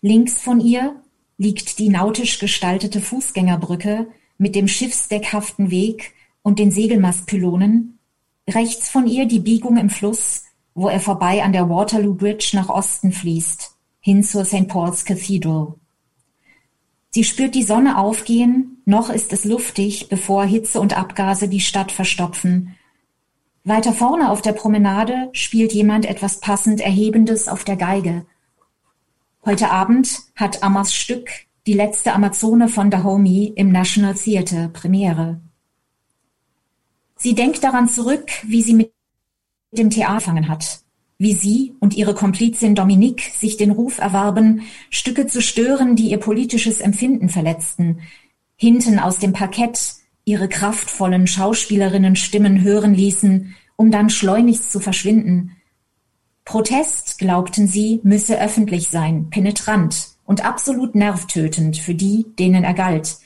[0.00, 1.02] Links von ihr
[1.36, 7.98] liegt die nautisch gestaltete Fußgängerbrücke mit dem schiffsdeckhaften Weg und den Segelmastpylonen.
[8.48, 10.44] Rechts von ihr die Biegung im Fluss,
[10.78, 14.68] wo er vorbei an der Waterloo Bridge nach Osten fließt, hin zur St.
[14.68, 15.74] Paul's Cathedral.
[17.10, 21.90] Sie spürt die Sonne aufgehen, noch ist es luftig, bevor Hitze und Abgase die Stadt
[21.90, 22.76] verstopfen.
[23.64, 28.24] Weiter vorne auf der Promenade spielt jemand etwas passend Erhebendes auf der Geige.
[29.44, 31.28] Heute Abend hat Ammas Stück
[31.66, 35.40] Die letzte Amazone von Dahomey im National Theatre Premiere.
[37.16, 38.92] Sie denkt daran zurück, wie sie mit
[39.70, 40.80] dem Theater angefangen hat,
[41.18, 46.18] wie sie und ihre Komplizin Dominique sich den Ruf erwarben, Stücke zu stören, die ihr
[46.18, 48.00] politisches Empfinden verletzten,
[48.56, 55.56] hinten aus dem Parkett ihre kraftvollen Schauspielerinnenstimmen hören ließen, um dann schleunigst zu verschwinden.
[56.44, 63.18] Protest, glaubten sie, müsse öffentlich sein, penetrant und absolut nervtötend für die, denen er galt,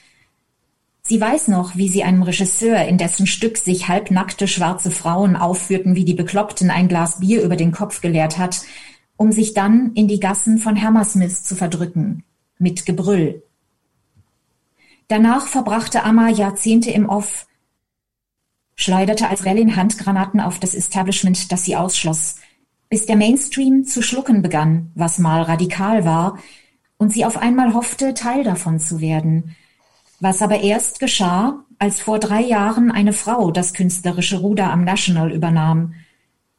[1.13, 5.95] Sie weiß noch, wie sie einem Regisseur, in dessen Stück sich halbnackte schwarze Frauen aufführten
[5.95, 8.63] wie die Bekloppten, ein Glas Bier über den Kopf geleert hat,
[9.19, 12.25] um sich dann in die Gassen von Hammersmith zu verdrücken,
[12.57, 13.43] mit Gebrüll.
[15.09, 17.47] Danach verbrachte Amma Jahrzehnte im Off,
[18.75, 22.37] schleuderte als Rellin Handgranaten auf das Establishment, das sie ausschloss,
[22.89, 26.39] bis der Mainstream zu schlucken begann, was mal radikal war,
[26.97, 29.55] und sie auf einmal hoffte, Teil davon zu werden–
[30.23, 35.33] was aber erst geschah, als vor drei Jahren eine Frau das künstlerische Ruder am National
[35.33, 35.95] übernahm.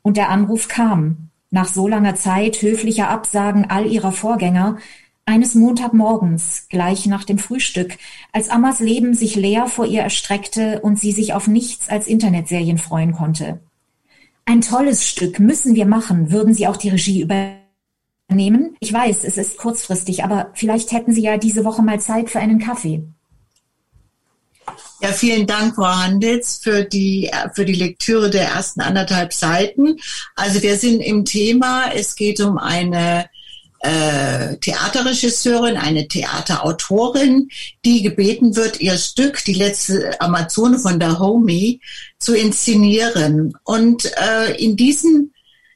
[0.02, 4.80] Und der Anruf kam, nach so langer Zeit höflicher Absagen all ihrer Vorgänger,
[5.26, 7.98] eines Montagmorgens, gleich nach dem Frühstück,
[8.34, 12.78] als Ammas Leben sich leer vor ihr erstreckte und sie sich auf nichts als Internetserien
[12.78, 13.62] freuen konnte.
[14.44, 18.76] Ein tolles Stück müssen wir machen, würden Sie auch die Regie übernehmen?
[18.82, 22.42] Ich weiß, es ist kurzfristig, aber vielleicht hätten Sie ja diese Woche mal Zeit für
[22.42, 23.04] einen Kaffee.
[25.04, 30.00] Ja, vielen Dank, Frau Handels, für die, für die Lektüre der ersten anderthalb Seiten.
[30.34, 33.30] Also wir sind im Thema, es geht um eine
[33.80, 37.50] äh, Theaterregisseurin, eine Theaterautorin,
[37.84, 41.82] die gebeten wird, ihr Stück, die letzte Amazone von Dahomey,
[42.18, 43.58] zu inszenieren.
[43.66, 45.34] Und äh, in diesen,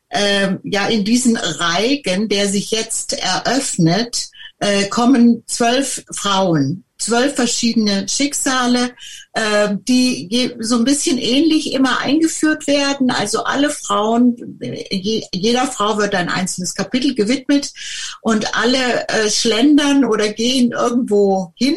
[0.07, 8.05] äh, ja, in diesen Reigen, der sich jetzt eröffnet, äh, kommen zwölf Frauen zwölf verschiedene
[8.09, 8.91] Schicksale,
[9.31, 13.11] äh, die so ein bisschen ähnlich immer eingeführt werden.
[13.11, 17.71] Also alle Frauen, je, jeder Frau wird ein einzelnes Kapitel gewidmet
[18.21, 21.75] und alle äh, schlendern oder gehen irgendwo hin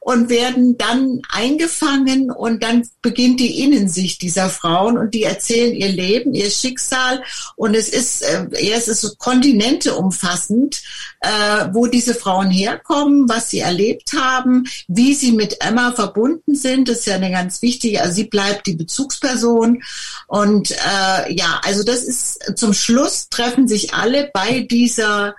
[0.00, 5.88] und werden dann eingefangen und dann beginnt die Innensicht dieser Frauen und die erzählen ihr
[5.88, 7.22] Leben, ihr Schicksal
[7.56, 10.82] und es ist, äh, ja, es ist so Kontinente umfassend,
[11.20, 16.88] äh, wo diese Frauen herkommen, was sie erlebt haben, wie sie mit Emma verbunden sind.
[16.88, 19.82] Das ist ja eine ganz wichtige, also sie bleibt die Bezugsperson.
[20.26, 25.34] Und äh, ja, also das ist zum Schluss treffen sich alle bei dieser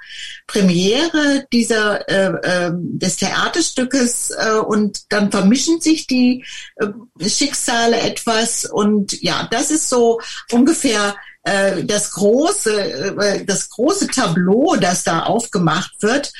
[0.47, 6.45] Premiere dieser äh, äh, des Theaterstückes äh, und dann vermischen sich die
[6.77, 10.19] äh, Schicksale etwas und ja, das ist so
[10.51, 11.15] ungefähr
[11.47, 16.31] äh, das große, äh, das große Tableau, das da aufgemacht wird.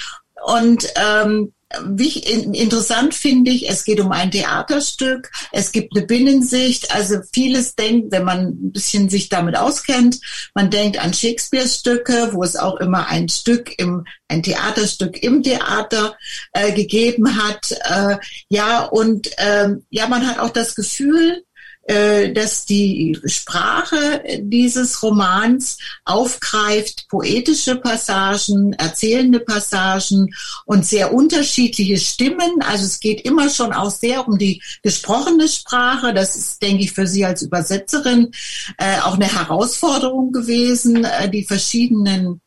[0.45, 7.17] Und ähm, interessant finde ich, es geht um ein Theaterstück, es gibt eine Binnensicht, also
[7.33, 10.19] vieles denkt, wenn man ein bisschen sich damit auskennt,
[10.53, 16.15] man denkt an Shakespeare-Stücke, wo es auch immer ein Stück im, ein Theaterstück im Theater
[16.53, 21.43] äh, gegeben hat, äh, ja, und äh, ja, man hat auch das Gefühl,
[21.87, 30.33] dass die Sprache dieses Romans aufgreift poetische Passagen, erzählende Passagen
[30.65, 32.61] und sehr unterschiedliche Stimmen.
[32.61, 36.13] Also es geht immer schon auch sehr um die gesprochene Sprache.
[36.13, 38.31] Das ist, denke ich, für Sie als Übersetzerin
[38.77, 42.41] äh, auch eine Herausforderung gewesen, äh, die verschiedenen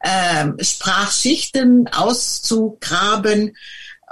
[0.00, 3.56] äh, Sprachschichten auszugraben.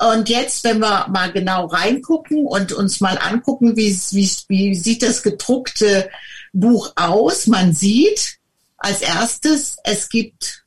[0.00, 5.02] Und jetzt, wenn wir mal genau reingucken und uns mal angucken, wie, wie, wie sieht
[5.02, 6.08] das gedruckte
[6.54, 7.46] Buch aus?
[7.46, 8.38] Man sieht
[8.78, 10.64] als erstes, es gibt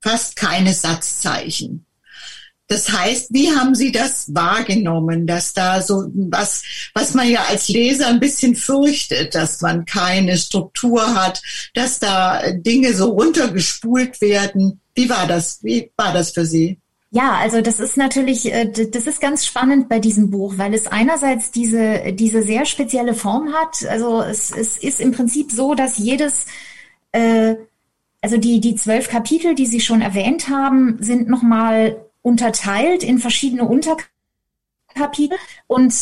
[0.00, 1.86] fast keine Satzzeichen.
[2.66, 7.68] Das heißt, wie haben Sie das wahrgenommen, dass da so was, was man ja als
[7.68, 11.40] Leser ein bisschen fürchtet, dass man keine Struktur hat,
[11.74, 14.80] dass da Dinge so runtergespult werden?
[14.94, 15.62] Wie war das?
[15.62, 16.81] Wie war das für Sie?
[17.14, 20.86] Ja, also das ist natürlich, äh, das ist ganz spannend bei diesem Buch, weil es
[20.86, 23.84] einerseits diese, diese sehr spezielle Form hat.
[23.86, 26.46] Also es, es ist im Prinzip so, dass jedes,
[27.12, 27.56] äh,
[28.22, 33.68] also die, die zwölf Kapitel, die Sie schon erwähnt haben, sind nochmal unterteilt in verschiedene
[33.68, 35.92] Unterkapitel und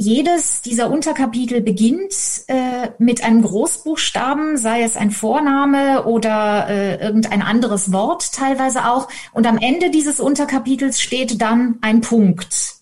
[0.00, 2.14] jedes dieser Unterkapitel beginnt
[2.46, 9.08] äh, mit einem Großbuchstaben, sei es ein Vorname oder äh, irgendein anderes Wort teilweise auch.
[9.34, 12.76] Und am Ende dieses Unterkapitels steht dann ein Punkt.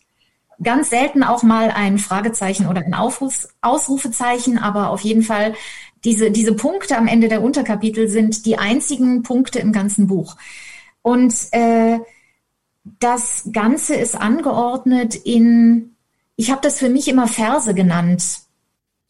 [0.62, 5.54] Ganz selten auch mal ein Fragezeichen oder ein Aufruf, Ausrufezeichen, aber auf jeden Fall
[6.04, 10.36] diese, diese Punkte am Ende der Unterkapitel sind die einzigen Punkte im ganzen Buch.
[11.02, 11.98] Und äh,
[13.00, 15.96] das Ganze ist angeordnet in
[16.38, 18.22] ich habe das für mich immer Verse genannt.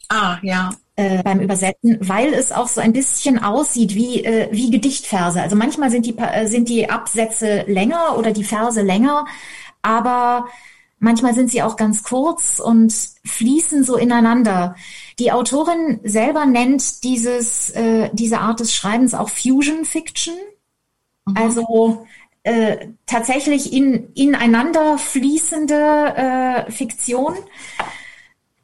[0.08, 0.70] Ah, ja.
[0.96, 5.40] Äh, beim Übersetzen, weil es auch so ein bisschen aussieht wie, äh, wie Gedichtverse.
[5.42, 9.26] Also manchmal sind die, äh, sind die Absätze länger oder die Verse länger,
[9.82, 10.46] aber
[10.98, 12.94] manchmal sind sie auch ganz kurz und
[13.26, 14.74] fließen so ineinander.
[15.18, 20.34] Die Autorin selber nennt dieses, äh, diese Art des Schreibens auch Fusion Fiction.
[21.26, 21.36] Mhm.
[21.36, 22.06] Also
[22.48, 25.74] äh, tatsächlich in, ineinander fließende
[26.66, 27.34] äh, Fiktion.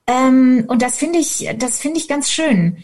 [0.07, 2.79] Ähm, und das finde ich, das finde ich ganz schön.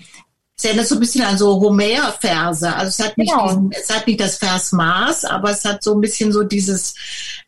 [0.58, 2.76] Es erinnert so ein bisschen an so Homer-Verse.
[2.76, 3.48] Also es hat nicht, genau.
[3.48, 6.94] diesen, es hat nicht das Versmaß, aber es hat so ein bisschen so dieses,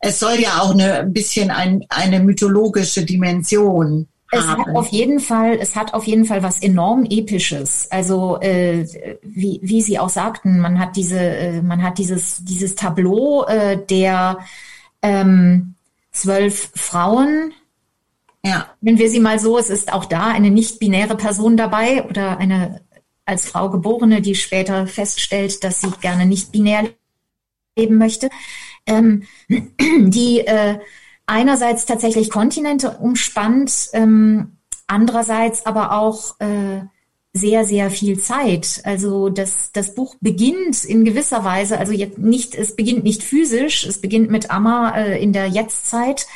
[0.00, 5.20] es soll ja auch eine, ein bisschen ein, eine mythologische Dimension es hat auf jeden
[5.20, 7.86] Fall, es hat auf jeden Fall was enorm episches.
[7.90, 8.86] Also äh,
[9.22, 13.78] wie, wie Sie auch sagten, man hat diese, äh, man hat dieses dieses Tableau äh,
[13.86, 14.38] der
[15.02, 15.74] ähm,
[16.12, 17.52] zwölf Frauen.
[18.42, 18.68] Ja.
[18.80, 22.80] Wenn wir sie mal so, es ist auch da eine nicht-binäre Person dabei oder eine
[23.24, 26.88] als Frau geborene, die später feststellt, dass sie gerne nicht binär
[27.76, 28.30] leben möchte.
[28.86, 30.78] Ähm, die äh,
[31.26, 36.82] einerseits tatsächlich Kontinente umspannt, ähm, andererseits aber auch äh,
[37.32, 38.82] sehr, sehr viel Zeit.
[38.84, 43.86] Also das, das Buch beginnt in gewisser Weise, also jetzt nicht, es beginnt nicht physisch,
[43.86, 46.26] es beginnt mit Amma äh, in der Jetztzeit.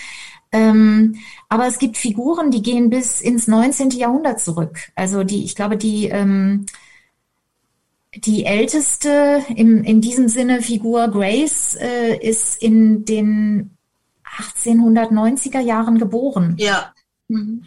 [0.53, 1.17] Ähm,
[1.49, 3.91] aber es gibt Figuren, die gehen bis ins 19.
[3.91, 4.91] Jahrhundert zurück.
[4.95, 6.65] Also die, ich glaube, die, ähm,
[8.15, 13.76] die älteste im, in diesem Sinne Figur Grace äh, ist in den
[14.37, 16.55] 1890er Jahren geboren.
[16.59, 16.93] Ja.
[17.29, 17.65] Mhm.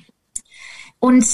[0.99, 1.25] Und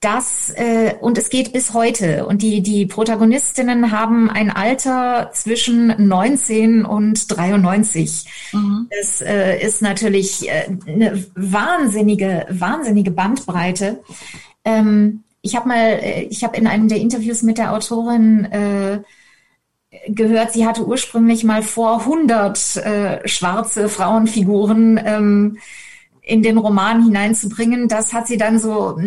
[0.00, 6.08] das äh, und es geht bis heute und die die Protagonistinnen haben ein Alter zwischen
[6.08, 8.24] 19 und 93.
[8.52, 8.88] Mhm.
[8.98, 14.02] Das äh, ist natürlich äh, eine wahnsinnige wahnsinnige Bandbreite.
[14.64, 19.02] Ähm, ich habe mal äh, ich habe in einem der Interviews mit der Autorin äh,
[20.08, 25.58] gehört, sie hatte ursprünglich mal vor 100 äh, schwarze Frauenfiguren ähm,
[26.22, 27.88] in den Roman hineinzubringen.
[27.88, 28.98] Das hat sie dann so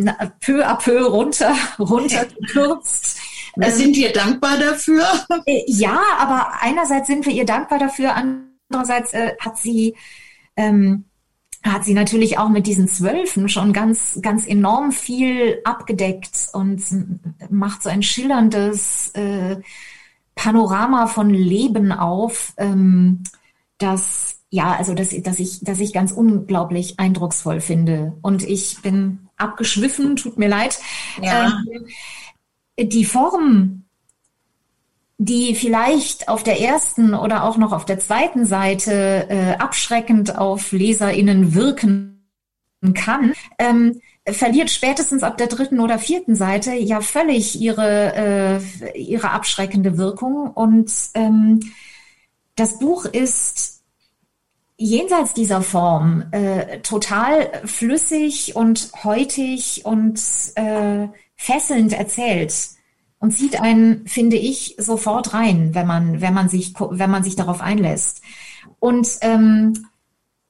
[0.42, 3.20] peu à peu runter, runtergekürzt.
[3.62, 5.06] Ähm, sind wir dankbar dafür?
[5.46, 9.96] Äh, ja, aber einerseits sind wir ihr dankbar dafür, andererseits äh, hat sie
[10.56, 11.06] ähm,
[11.64, 16.82] hat sie natürlich auch mit diesen Zwölfen schon ganz, ganz enorm viel abgedeckt und
[17.50, 19.58] macht so ein schillerndes äh,
[20.36, 23.24] Panorama von Leben auf, ähm,
[23.78, 28.14] das ja, also dass, dass ich, dass ich ganz unglaublich eindrucksvoll finde.
[28.22, 30.80] Und ich bin abgeschwiffen, tut mir leid.
[31.20, 31.60] Ja.
[32.78, 33.84] Ähm, die Form
[35.18, 40.72] die vielleicht auf der ersten oder auch noch auf der zweiten Seite äh, abschreckend auf
[40.72, 42.30] LeserInnen wirken
[42.94, 49.32] kann, ähm, verliert spätestens ab der dritten oder vierten Seite ja völlig ihre, äh, ihre
[49.32, 50.52] abschreckende Wirkung.
[50.52, 51.60] Und ähm,
[52.56, 53.82] das Buch ist
[54.78, 60.20] jenseits dieser Form äh, total flüssig und heutig und
[60.56, 62.54] äh, fesselnd erzählt
[63.20, 67.36] und zieht einen, finde ich, sofort rein, wenn man, wenn man sich, wenn man sich
[67.36, 68.22] darauf einlässt.
[68.80, 69.88] Und ähm,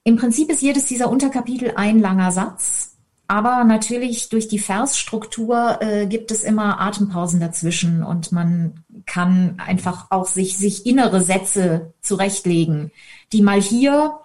[0.04, 2.93] im Prinzip ist jedes dieser Unterkapitel ein langer Satz,
[3.28, 10.08] aber natürlich durch die Versstruktur äh, gibt es immer Atempausen dazwischen und man kann einfach
[10.12, 12.92] auch sich, sich innere Sätze zurechtlegen,
[13.32, 14.20] die mal hier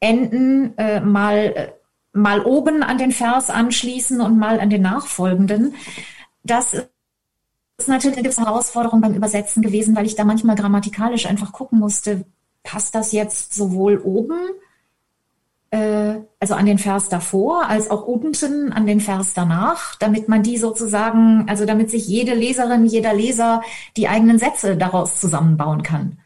[0.00, 1.72] enden, äh, mal, äh,
[2.12, 5.74] mal oben an den Vers anschließen und mal an den nachfolgenden.
[6.42, 6.74] Das
[7.78, 12.24] ist natürlich eine Herausforderung beim Übersetzen gewesen, weil ich da manchmal grammatikalisch einfach gucken musste,
[12.62, 14.38] passt das jetzt sowohl oben,
[15.72, 20.56] also an den Vers davor, als auch unten an den Vers danach, damit man die
[20.56, 23.62] sozusagen, also damit sich jede Leserin, jeder Leser
[23.96, 26.18] die eigenen Sätze daraus zusammenbauen kann.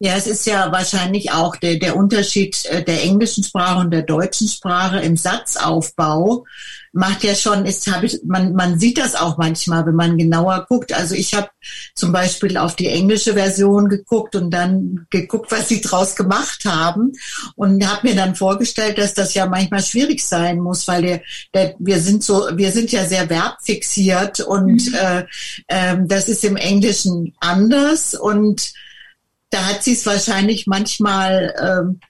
[0.00, 4.02] Ja, es ist ja wahrscheinlich auch der, der Unterschied äh, der englischen Sprache und der
[4.02, 6.44] deutschen Sprache im Satzaufbau
[6.92, 10.66] macht ja schon, ist, hab ich, man, man sieht das auch manchmal, wenn man genauer
[10.68, 10.92] guckt.
[10.92, 11.48] Also ich habe
[11.94, 17.12] zum Beispiel auf die englische Version geguckt und dann geguckt, was sie draus gemacht haben
[17.56, 21.22] und habe mir dann vorgestellt, dass das ja manchmal schwierig sein muss, weil der,
[21.54, 24.94] der, wir sind so, wir sind ja sehr verbfixiert und mhm.
[24.94, 25.24] äh,
[25.66, 28.72] äh, das ist im Englischen anders und
[29.50, 32.00] da hat sie es wahrscheinlich manchmal ähm,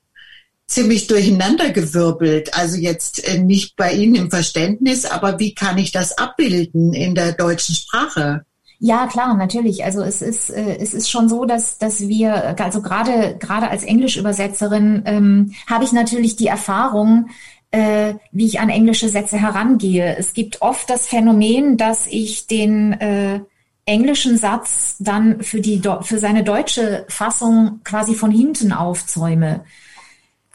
[0.68, 2.54] ziemlich durcheinandergewirbelt.
[2.54, 7.14] Also jetzt äh, nicht bei Ihnen im Verständnis, aber wie kann ich das abbilden in
[7.14, 8.44] der deutschen Sprache?
[8.78, 9.84] Ja, klar, natürlich.
[9.84, 13.82] Also es ist äh, es ist schon so, dass dass wir also gerade gerade als
[13.82, 17.30] Englischübersetzerin ähm, habe ich natürlich die Erfahrung,
[17.72, 20.16] äh, wie ich an englische Sätze herangehe.
[20.16, 23.40] Es gibt oft das Phänomen, dass ich den äh,
[23.84, 29.64] englischen Satz dann für, die, für seine deutsche Fassung quasi von hinten aufzäume.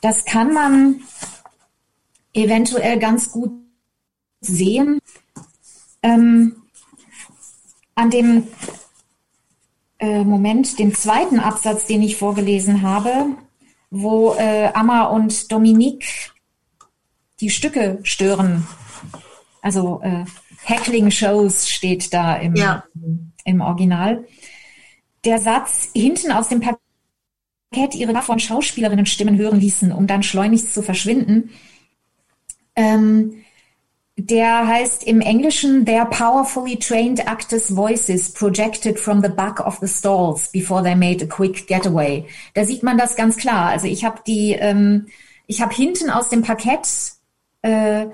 [0.04, 1.00] Das kann man
[2.34, 3.54] eventuell ganz gut
[4.42, 5.00] sehen.
[6.02, 6.58] Ähm,
[7.96, 8.48] an dem
[10.00, 13.28] äh, Moment, dem zweiten Absatz, den ich vorgelesen habe,
[13.92, 16.34] wo äh, Amma und Dominique
[17.40, 18.68] die Stücke stören.
[19.62, 20.26] Also äh,
[20.66, 22.84] Heckling-Shows steht da im, ja.
[23.46, 24.28] im Original.
[25.24, 26.60] Der Satz hinten aus dem
[27.74, 31.50] Parkett ihre von Schauspielerinnen Stimmen hören ließen, um dann schleunigst zu verschwinden.
[32.76, 33.44] Ähm,
[34.16, 39.88] der heißt im Englischen Their powerfully trained actors' voices projected from the back of the
[39.88, 42.26] stalls before they made a quick getaway.
[42.54, 43.70] Da sieht man das ganz klar.
[43.70, 45.08] Also ich habe die, ähm,
[45.48, 46.88] ich habe hinten aus dem Parkett
[47.64, 48.06] äh,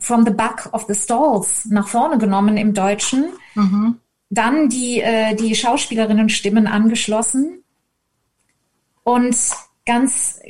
[0.00, 3.26] from the back of the stalls nach vorne genommen im Deutschen.
[3.54, 4.00] Mhm.
[4.30, 7.61] Dann die, äh, die Schauspielerinnen-Stimmen angeschlossen.
[9.04, 9.36] Und
[9.86, 10.40] ganz,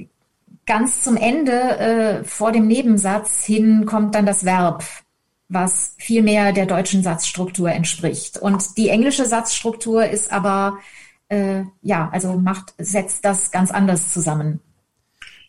[0.67, 4.85] ganz zum Ende äh, vor dem Nebensatz hin kommt dann das Verb,
[5.49, 8.39] was viel mehr der deutschen Satzstruktur entspricht.
[8.39, 10.79] Und die englische Satzstruktur ist aber,
[11.29, 14.61] äh, ja, also macht, setzt das ganz anders zusammen.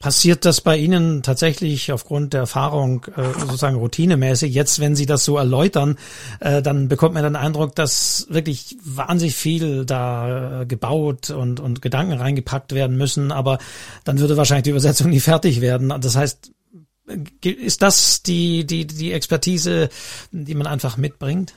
[0.03, 4.53] Passiert das bei Ihnen tatsächlich aufgrund der Erfahrung äh, sozusagen routinemäßig?
[4.53, 5.97] Jetzt, wenn Sie das so erläutern,
[6.41, 11.81] äh, dann bekommt man den Eindruck, dass wirklich wahnsinnig viel da äh, gebaut und, und
[11.81, 13.59] Gedanken reingepackt werden müssen, aber
[14.03, 15.93] dann würde wahrscheinlich die Übersetzung nie fertig werden.
[16.01, 16.51] Das heißt,
[17.41, 19.87] ist das die, die, die Expertise,
[20.33, 21.53] die man einfach mitbringt?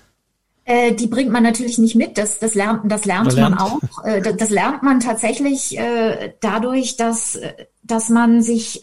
[0.69, 2.19] Äh, die bringt man natürlich nicht mit.
[2.19, 3.57] Das, das lernt, das lernt, lernt.
[3.57, 4.05] man auch.
[4.05, 7.39] Äh, das, das, lernt man tatsächlich äh, dadurch, dass,
[7.85, 8.83] dass man sich,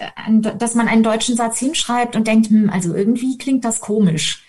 [0.58, 4.46] dass man einen deutschen Satz hinschreibt und denkt, hm, also irgendwie klingt das komisch.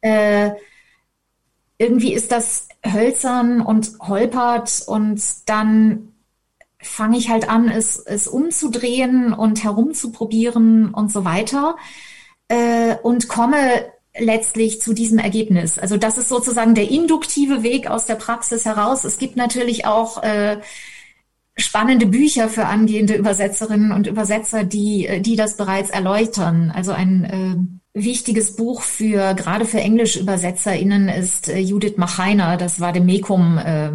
[0.00, 0.50] Äh,
[1.78, 6.12] irgendwie ist das hölzern und holpert und dann
[6.80, 11.76] fange ich halt an, es, es umzudrehen und herumzuprobieren und so weiter
[12.48, 13.86] äh, und komme
[14.18, 15.78] letztlich zu diesem Ergebnis.
[15.78, 19.04] Also das ist sozusagen der induktive Weg aus der Praxis heraus.
[19.04, 20.58] Es gibt natürlich auch äh,
[21.56, 26.72] spannende Bücher für angehende Übersetzerinnen und Übersetzer, die, äh, die das bereits erläutern.
[26.74, 27.24] Also ein
[27.94, 33.58] äh, wichtiges Buch für gerade für EnglischübersetzerInnen ist äh, Judith Machainer, das war dem Mekum,
[33.58, 33.92] äh,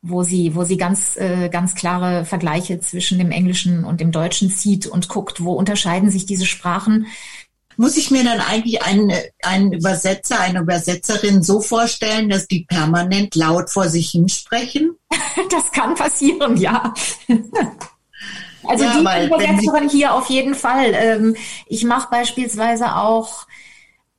[0.00, 4.50] wo sie, wo sie ganz, äh, ganz klare Vergleiche zwischen dem Englischen und dem Deutschen
[4.50, 7.06] zieht und guckt, wo unterscheiden sich diese Sprachen
[7.76, 9.12] Muss ich mir dann eigentlich einen,
[9.42, 14.96] einen Übersetzer, eine Übersetzerin so vorstellen, dass die permanent laut vor sich hinsprechen?
[15.50, 16.94] Das kann passieren, ja.
[18.66, 20.92] Also ja, die Übersetzerin hier auf jeden Fall.
[20.94, 23.46] Ähm, ich mache beispielsweise auch,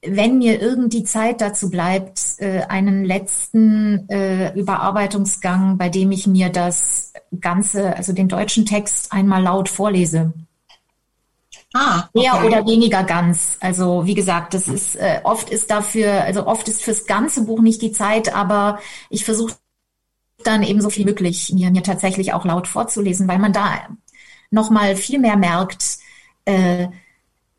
[0.02, 6.28] wenn mir irgend die Zeit dazu bleibt, äh, einen letzten äh, Überarbeitungsgang, bei dem ich
[6.28, 10.34] mir das Ganze, also den deutschen Text einmal laut vorlese.
[11.78, 12.30] Ah, okay.
[12.30, 13.58] Mehr oder weniger ganz.
[13.60, 17.60] Also wie gesagt, das ist äh, oft ist dafür, also oft ist fürs ganze Buch
[17.60, 19.56] nicht die Zeit, aber ich versuche
[20.46, 23.90] dann eben so viel möglich mir mir tatsächlich auch laut vorzulesen, weil man da
[24.52, 25.98] noch mal viel mehr merkt,
[26.46, 26.88] äh,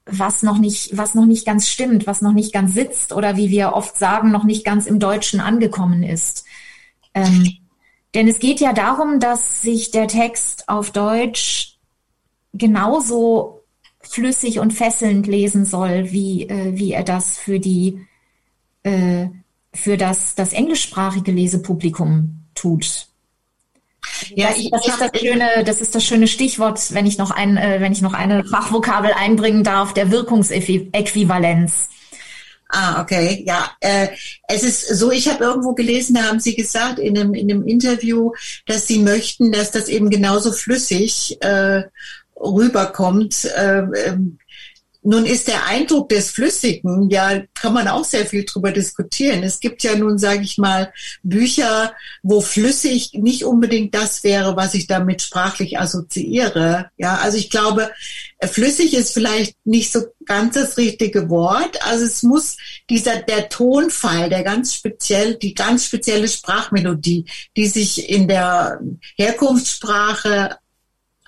[0.07, 3.51] was noch nicht was noch nicht ganz stimmt, was noch nicht ganz sitzt oder wie
[3.51, 6.47] wir oft sagen, noch nicht ganz im Deutschen angekommen ist.
[7.13, 7.53] Ähm,
[8.15, 11.77] denn es geht ja darum, dass sich der Text auf Deutsch
[12.55, 13.56] genauso
[14.09, 18.07] flüssig und fesselnd lesen soll, wie, äh, wie er das für die
[18.83, 19.27] äh,
[19.77, 23.09] für das, das englischsprachige Lesepublikum tut.
[24.35, 27.31] Ja, das, ich, das ist das schöne, das ist das schöne Stichwort, wenn ich noch
[27.31, 31.89] ein, äh, wenn ich noch eine Fachvokabel einbringen darf, der Wirkungsäquivalenz.
[32.69, 33.71] Ah, okay, ja.
[33.81, 34.09] Äh,
[34.49, 37.65] es ist so, ich habe irgendwo gelesen, da haben Sie gesagt in einem, in einem
[37.65, 38.33] Interview,
[38.67, 41.83] dass Sie möchten, dass das eben genauso flüssig äh,
[42.37, 43.45] rüberkommt.
[43.45, 44.39] Äh, ähm,
[45.07, 49.45] nun ist der Eindruck des Flüssigen, ja, kann man auch sehr viel drüber diskutieren.
[49.45, 54.75] Es gibt ja nun, sage ich mal, Bücher, wo flüssig nicht unbedingt das wäre, was
[54.75, 56.91] ich damit sprachlich assoziiere.
[56.97, 57.93] Ja, also ich glaube,
[58.43, 61.81] flüssig ist vielleicht nicht so ganz das richtige Wort.
[61.87, 62.57] Also es muss
[62.91, 67.27] dieser, der Tonfall, der ganz speziell, die ganz spezielle Sprachmelodie,
[67.57, 68.81] die sich in der
[69.15, 70.57] Herkunftssprache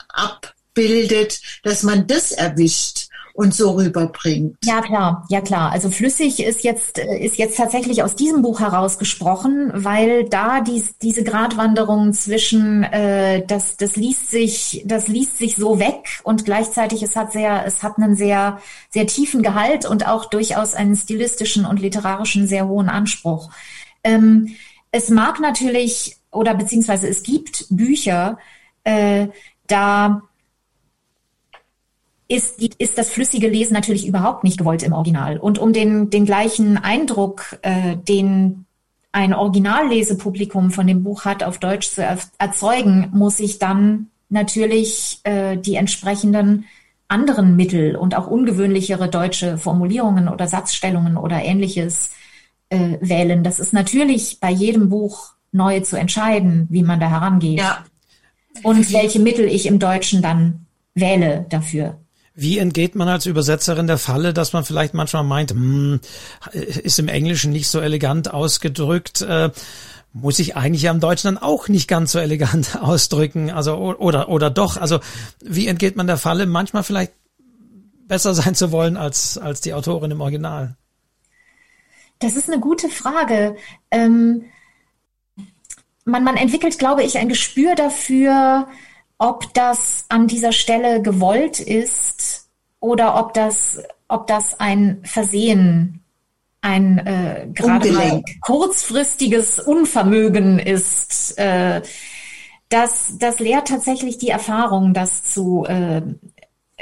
[0.08, 4.56] ab bildet, dass man das erwischt und so rüberbringt.
[4.64, 5.72] Ja klar, ja klar.
[5.72, 11.24] Also flüssig ist jetzt ist jetzt tatsächlich aus diesem Buch herausgesprochen, weil da dies, diese
[11.24, 17.16] Gratwanderung zwischen äh, das das liest sich das liest sich so weg und gleichzeitig es
[17.16, 18.60] hat sehr es hat einen sehr
[18.90, 23.50] sehr tiefen Gehalt und auch durchaus einen stilistischen und literarischen sehr hohen Anspruch.
[24.04, 24.54] Ähm,
[24.92, 28.38] es mag natürlich oder beziehungsweise es gibt Bücher,
[28.84, 29.28] äh,
[29.68, 30.22] da
[32.28, 35.38] ist, ist das flüssige Lesen natürlich überhaupt nicht gewollt im Original.
[35.38, 38.66] Und um den, den gleichen Eindruck, äh, den
[39.12, 42.02] ein Originallesepublikum von dem Buch hat, auf Deutsch zu
[42.38, 46.66] erzeugen, muss ich dann natürlich äh, die entsprechenden
[47.08, 52.10] anderen Mittel und auch ungewöhnlichere deutsche Formulierungen oder Satzstellungen oder ähnliches
[52.68, 53.42] äh, wählen.
[53.42, 57.60] Das ist natürlich bei jedem Buch neu zu entscheiden, wie man da herangeht.
[57.60, 57.84] Ja.
[58.62, 61.98] Und welche Mittel ich im Deutschen dann wähle dafür.
[62.40, 65.98] Wie entgeht man als Übersetzerin der Falle, dass man vielleicht manchmal meint, hm,
[66.52, 69.50] ist im Englischen nicht so elegant ausgedrückt, äh,
[70.12, 74.50] muss ich eigentlich am Deutschen dann auch nicht ganz so elegant ausdrücken, also oder oder
[74.50, 75.00] doch, also
[75.42, 77.10] wie entgeht man der Falle, manchmal vielleicht
[78.06, 80.76] besser sein zu wollen als als die Autorin im Original?
[82.20, 83.56] Das ist eine gute Frage.
[83.90, 84.44] Ähm,
[86.04, 88.68] man, man entwickelt, glaube ich, ein Gespür dafür,
[89.18, 92.48] ob das an dieser Stelle gewollt ist
[92.80, 96.04] oder ob das, ob das ein Versehen,
[96.60, 101.38] ein äh, gerade mal kurzfristiges Unvermögen ist.
[101.38, 101.82] Äh,
[102.68, 106.02] das, das lehrt tatsächlich die Erfahrung, das zu äh,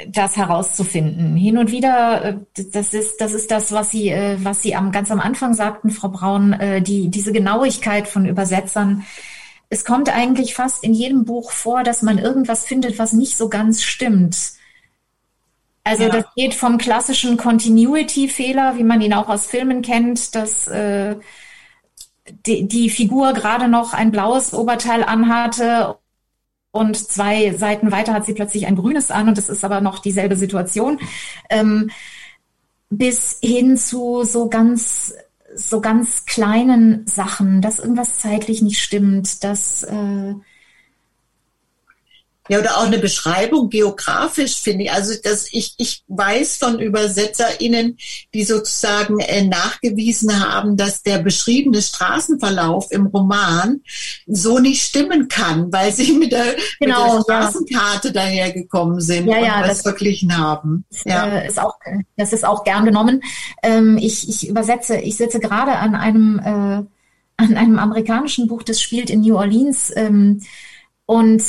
[0.07, 1.35] das herauszufinden.
[1.35, 2.37] Hin und wieder, äh,
[2.71, 5.89] das ist das ist das, was Sie äh, was Sie am ganz am Anfang sagten,
[5.89, 9.05] Frau Braun, äh, die diese Genauigkeit von Übersetzern
[9.69, 13.49] es kommt eigentlich fast in jedem Buch vor, dass man irgendwas findet, was nicht so
[13.49, 14.53] ganz stimmt.
[15.83, 16.09] Also ja.
[16.09, 21.15] das geht vom klassischen Continuity-Fehler, wie man ihn auch aus Filmen kennt, dass äh,
[22.45, 25.97] die, die Figur gerade noch ein blaues Oberteil anhatte
[26.71, 29.99] und zwei Seiten weiter hat sie plötzlich ein grünes an und es ist aber noch
[29.99, 30.99] dieselbe Situation.
[31.49, 31.89] Ähm,
[32.89, 35.13] bis hin zu so ganz
[35.57, 40.35] so ganz kleinen Sachen, dass irgendwas zeitlich nicht stimmt, dass äh,
[42.49, 44.91] ja, oder auch eine Beschreibung geografisch finde ich.
[44.91, 47.97] Also dass ich, ich weiß von ÜbersetzerInnen,
[48.33, 53.81] die sozusagen äh, nachgewiesen haben, dass der beschriebene Straßenverlauf im Roman
[54.25, 58.13] so nicht stimmen kann, weil sie mit der, genau, mit der Straßenkarte ja.
[58.13, 60.85] dahergekommen sind ja, ja, und das, das verglichen haben.
[61.05, 61.27] Ja.
[61.27, 61.75] Äh, ist auch,
[62.15, 63.21] das ist auch gern genommen.
[63.63, 66.83] Ähm, ich, ich übersetze, ich sitze gerade an einem, äh,
[67.37, 70.41] an einem amerikanischen Buch, das spielt in New Orleans ähm,
[71.05, 71.43] und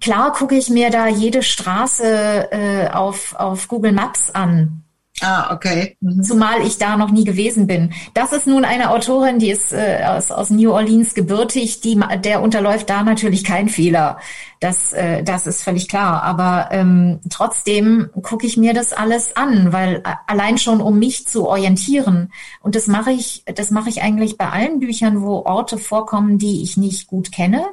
[0.00, 4.84] klar gucke ich mir da jede Straße äh, auf, auf Google Maps an.
[5.20, 5.96] Ah, okay.
[6.00, 6.22] Mhm.
[6.22, 7.92] Zumal ich da noch nie gewesen bin.
[8.14, 12.40] Das ist nun eine Autorin, die ist äh, aus, aus New Orleans gebürtig, die, der
[12.40, 14.18] unterläuft da natürlich kein Fehler.
[14.60, 16.22] Das, äh, das ist völlig klar.
[16.22, 21.48] Aber ähm, trotzdem gucke ich mir das alles an, weil allein schon um mich zu
[21.48, 22.32] orientieren.
[22.60, 26.62] Und das mache ich, das mache ich eigentlich bei allen Büchern, wo Orte vorkommen, die
[26.62, 27.64] ich nicht gut kenne.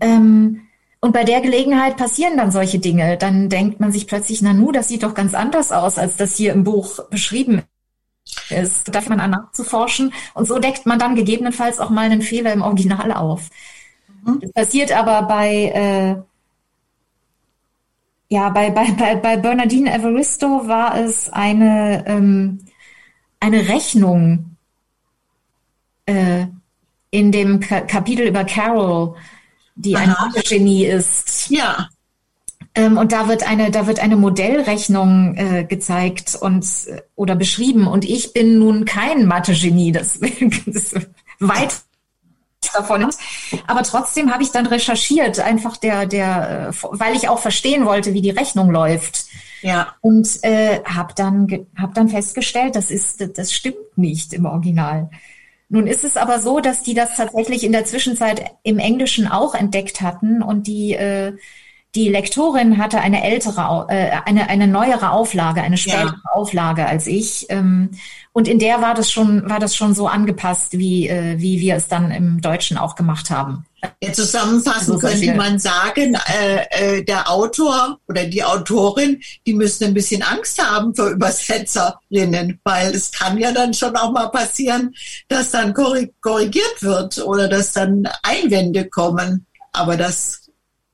[0.00, 0.62] Ähm,
[1.04, 3.18] und bei der Gelegenheit passieren dann solche Dinge.
[3.18, 6.54] Dann denkt man sich plötzlich, Nanu, das sieht doch ganz anders aus, als das hier
[6.54, 7.60] im Buch beschrieben
[8.48, 8.94] ist.
[8.94, 10.14] Da man an nachzuforschen.
[10.32, 13.50] Und so deckt man dann gegebenenfalls auch mal einen Fehler im Original auf.
[14.24, 14.40] Mhm.
[14.40, 16.16] Das passiert aber bei, äh,
[18.34, 22.60] ja, bei, bei, bei, bei Bernardine Evaristo war es eine, ähm,
[23.40, 24.56] eine Rechnung
[26.06, 26.46] äh,
[27.10, 29.16] in dem Ka Kapitel über Carol,
[29.74, 30.14] die ein
[30.48, 31.50] Genie ist.
[31.50, 31.88] Ja.
[32.74, 37.86] Ähm, und da wird eine, da wird eine Modellrechnung äh, gezeigt und äh, oder beschrieben.
[37.86, 40.18] Und ich bin nun kein Mathe-Genie, das,
[40.66, 40.94] das
[41.38, 41.82] weit
[42.72, 43.20] davon ist.
[43.66, 48.14] Aber trotzdem habe ich dann recherchiert, einfach der, der, äh, weil ich auch verstehen wollte,
[48.14, 49.26] wie die Rechnung läuft.
[49.62, 49.94] Ja.
[50.00, 55.10] Und äh, habe dann, hab dann festgestellt, das ist, das stimmt nicht im Original.
[55.68, 59.54] Nun ist es aber so, dass die das tatsächlich in der Zwischenzeit im Englischen auch
[59.54, 61.32] entdeckt hatten und die äh,
[61.94, 66.32] die Lektorin hatte eine ältere, äh, eine, eine neuere Auflage, eine spätere ja.
[66.32, 67.46] Auflage als ich.
[67.50, 67.90] Ähm,
[68.32, 71.76] und in der war das schon, war das schon so angepasst, wie, äh, wie wir
[71.76, 73.64] es dann im Deutschen auch gemacht haben.
[74.02, 79.94] Ja, zusammenfassend könnte man sagen, äh, äh, der Autor oder die Autorin, die müssen ein
[79.94, 84.94] bisschen Angst haben für Übersetzerinnen, weil es kann ja dann schon auch mal passieren,
[85.28, 89.46] dass dann korrigiert wird oder dass dann Einwände kommen.
[89.72, 90.44] Aber das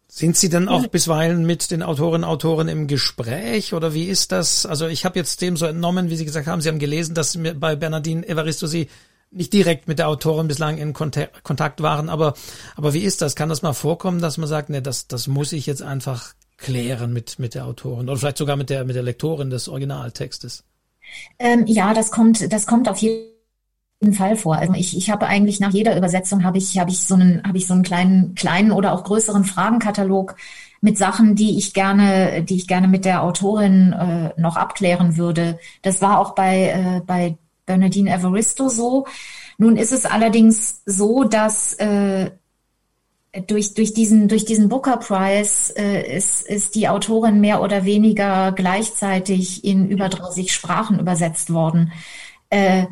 [0.09, 4.33] sind Sie denn auch bisweilen mit den Autorinnen und Autoren im Gespräch oder wie ist
[4.33, 4.67] das?
[4.67, 7.39] Also ich habe jetzt dem so entnommen, wie Sie gesagt haben, Sie haben gelesen, dass
[7.59, 8.89] bei Bernardine Evaristo Sie
[9.31, 12.35] nicht direkt mit der Autorin bislang in Kontakt waren, aber,
[12.77, 13.37] aber wie ist das?
[13.37, 17.13] Kann das mal vorkommen, dass man sagt, nee, das, das muss ich jetzt einfach klären
[17.13, 20.65] mit, mit der Autorin oder vielleicht sogar mit der, mit der Lektorin des Originaltextes?
[21.39, 23.31] Ähm, ja, das kommt, das kommt auf jeden
[24.13, 24.57] Fall vor.
[24.57, 27.59] Also ich, ich habe eigentlich nach jeder Übersetzung habe ich, habe ich so einen, habe
[27.59, 30.37] ich so einen kleinen, kleinen oder auch größeren Fragenkatalog
[30.81, 35.59] mit Sachen, die ich gerne, die ich gerne mit der Autorin äh, noch abklären würde.
[35.83, 37.37] Das war auch bei, äh, bei
[37.71, 39.07] Bernadine Evaristo so.
[39.59, 42.31] Nun ist es allerdings so, dass äh,
[43.47, 48.51] durch, durch, diesen, durch diesen Booker Prize äh, ist, ist die Autorin mehr oder weniger
[48.51, 51.93] gleichzeitig in über 30 Sprachen übersetzt worden.
[52.49, 52.87] Äh,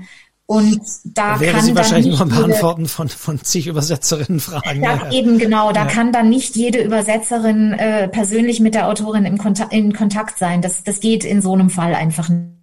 [0.46, 4.82] und da, da wäre kann sie wahrscheinlich noch beantworten von, von zig Übersetzerinnen fragen.
[4.82, 5.10] Ja.
[5.10, 5.86] Eben genau, da ja.
[5.86, 10.62] kann dann nicht jede Übersetzerin äh, persönlich mit der Autorin im Kontakt, in Kontakt sein.
[10.62, 12.57] Das, das geht in so einem Fall einfach nicht.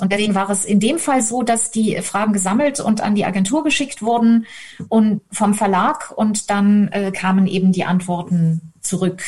[0.00, 3.26] Und deswegen war es in dem Fall so, dass die Fragen gesammelt und an die
[3.26, 4.46] Agentur geschickt wurden
[4.88, 9.22] und vom Verlag und dann äh, kamen eben die Antworten zurück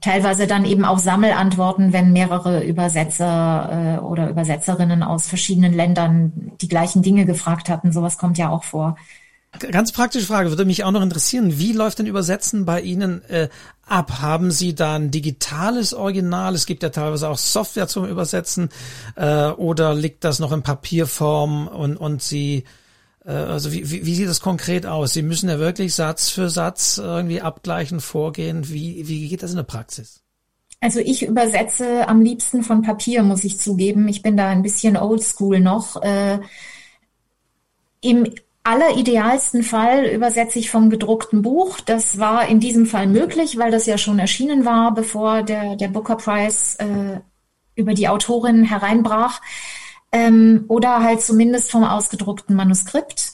[0.00, 6.68] teilweise dann eben auch Sammelantworten, wenn mehrere Übersetzer äh, oder Übersetzerinnen aus verschiedenen Ländern die
[6.68, 7.92] gleichen Dinge gefragt hatten.
[7.92, 8.96] Sowas kommt ja auch vor.
[9.72, 11.58] Ganz praktische Frage, würde mich auch noch interessieren.
[11.58, 13.48] Wie läuft denn Übersetzen bei Ihnen äh,
[13.86, 14.20] ab?
[14.20, 16.54] Haben Sie da ein digitales Original?
[16.54, 18.68] Es gibt ja teilweise auch Software zum Übersetzen.
[19.16, 22.64] Äh, oder liegt das noch in Papierform und, und Sie
[23.24, 25.12] äh, also wie, wie, wie sieht das konkret aus?
[25.12, 28.68] Sie müssen ja wirklich Satz für Satz irgendwie abgleichen, vorgehen.
[28.68, 30.22] Wie, wie geht das in der Praxis?
[30.80, 34.08] Also ich übersetze am liebsten von Papier, muss ich zugeben.
[34.08, 36.00] Ich bin da ein bisschen oldschool noch.
[36.02, 36.38] Äh,
[38.00, 38.32] Im
[38.68, 41.80] alleridealsten Fall übersetze ich vom gedruckten Buch.
[41.80, 45.88] Das war in diesem Fall möglich, weil das ja schon erschienen war, bevor der, der
[45.88, 47.20] Booker Prize äh,
[47.74, 49.40] über die Autorin hereinbrach
[50.12, 53.32] ähm, oder halt zumindest vom ausgedruckten Manuskript.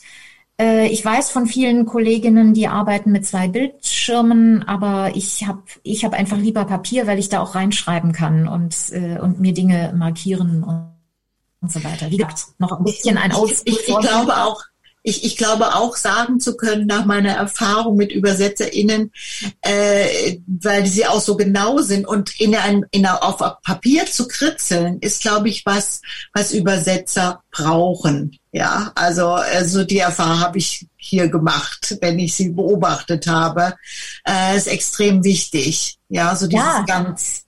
[0.57, 6.05] Äh, ich weiß von vielen Kolleginnen, die arbeiten mit zwei Bildschirmen, aber ich habe ich
[6.05, 9.93] hab einfach lieber Papier, weil ich da auch reinschreiben kann und, äh, und mir Dinge
[9.97, 10.93] markieren und,
[11.61, 12.09] und so weiter.
[12.09, 13.63] Wie gesagt, noch ein bisschen ein Aus.
[13.65, 14.63] Ich, ich, ich glaube auch,
[15.05, 19.11] ich, ich glaube auch sagen zu können nach meiner Erfahrung mit ÜbersetzerInnen,
[19.61, 24.27] äh, weil sie auch so genau sind und in ein, in ein, auf Papier zu
[24.27, 26.01] kritzeln, ist, glaube ich, was,
[26.33, 28.39] was Übersetzer brauchen.
[28.51, 33.75] Ja, also, also die Erfahrung habe ich hier gemacht, wenn ich sie beobachtet habe.
[34.27, 35.97] Äh, ist extrem wichtig.
[36.09, 36.83] Ja, so dieses ja.
[36.87, 37.44] ganz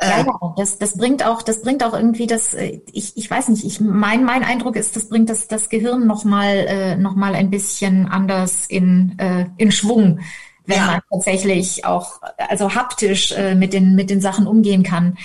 [0.00, 3.48] ja, ja, das, das bringt auch, das bringt auch irgendwie das, äh, ich, ich weiß
[3.48, 7.34] nicht, ich, mein, mein Eindruck ist, das bringt das, das Gehirn nochmal, äh, noch mal
[7.34, 10.20] ein bisschen anders in, äh, in Schwung,
[10.66, 10.86] wenn ja.
[10.86, 15.18] man tatsächlich auch, also haptisch äh, mit den, mit den Sachen umgehen kann.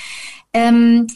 [0.54, 1.08] Ähm,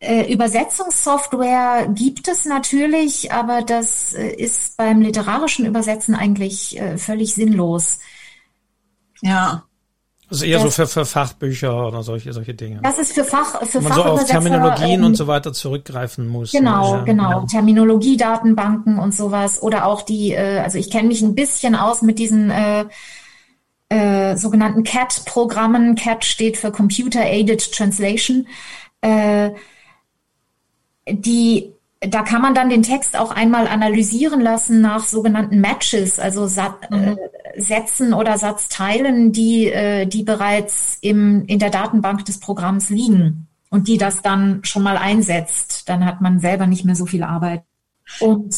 [0.00, 7.32] Äh, Übersetzungssoftware gibt es natürlich, aber das äh, ist beim literarischen Übersetzen eigentlich äh, völlig
[7.34, 8.00] sinnlos.
[9.22, 9.64] Ja.
[10.30, 12.80] Also eher das, so für, für Fachbücher oder solche, solche Dinge.
[12.82, 16.52] Das ist für Fach, für Man so auf Terminologien ähm, und so weiter zurückgreifen muss.
[16.52, 17.30] Genau, ja, genau.
[17.30, 17.46] Ja.
[17.46, 19.62] Terminologiedatenbanken und sowas.
[19.62, 22.86] Oder auch die, äh, also ich kenne mich ein bisschen aus mit diesen äh,
[23.90, 25.94] äh, sogenannten CAT-Programmen.
[25.94, 28.46] CAT steht für Computer Aided Translation.
[29.02, 29.50] Äh,
[31.06, 31.74] die
[32.08, 36.90] da kann man dann den Text auch einmal analysieren lassen nach sogenannten Matches, also Sat
[36.90, 37.18] mhm.
[37.54, 43.48] äh, Sätzen oder Satzteilen, die, äh, die bereits im, in der Datenbank des Programms liegen
[43.70, 45.88] und die das dann schon mal einsetzt.
[45.88, 47.62] Dann hat man selber nicht mehr so viel Arbeit.
[48.20, 48.54] Und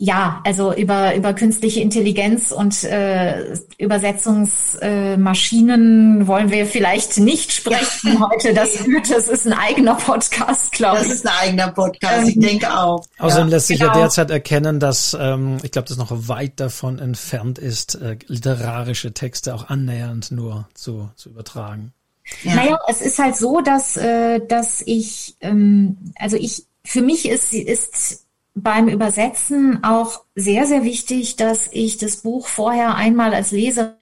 [0.00, 8.12] ja, also über, über künstliche Intelligenz und äh, Übersetzungsmaschinen äh, wollen wir vielleicht nicht sprechen
[8.14, 8.30] ja.
[8.30, 8.54] heute.
[8.54, 8.78] Das,
[9.10, 11.08] das ist ein eigener Podcast, glaube ich.
[11.08, 13.04] Das ist ein eigener Podcast, ähm, ich denke auch.
[13.18, 13.56] Außerdem ja.
[13.56, 13.92] lässt sich genau.
[13.92, 19.12] ja derzeit erkennen, dass, ähm, ich glaube, das noch weit davon entfernt ist, äh, literarische
[19.12, 21.92] Texte auch annähernd nur zu, zu übertragen.
[22.44, 22.54] Ja.
[22.54, 27.52] Naja, es ist halt so, dass, äh, dass ich, ähm, also ich, für mich ist,
[27.52, 28.27] ist
[28.62, 33.94] beim Übersetzen auch sehr, sehr wichtig, dass ich das Buch vorher einmal als Leserin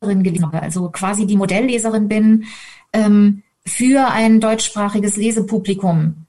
[0.00, 2.44] gelesen habe, also quasi die Modellleserin bin
[2.92, 6.26] ähm, für ein deutschsprachiges Lesepublikum.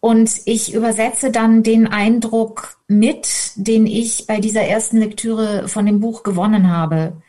[0.00, 6.00] Und ich übersetze dann den Eindruck mit, den ich bei dieser ersten Lektüre von dem
[6.00, 7.22] Buch gewonnen habe.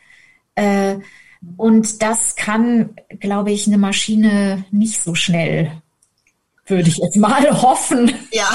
[0.56, 0.96] Äh,
[1.56, 5.70] und das kann, glaube ich, eine Maschine nicht so schnell
[6.66, 8.12] würde ich jetzt mal hoffen.
[8.32, 8.50] Ja,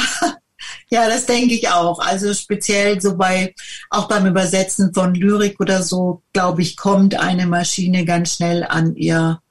[0.90, 2.00] ja, das denke ich auch.
[2.00, 3.54] Also speziell so bei,
[3.90, 8.96] auch beim Übersetzen von Lyrik oder so, glaube ich, kommt eine Maschine ganz schnell an
[8.96, 9.42] ihr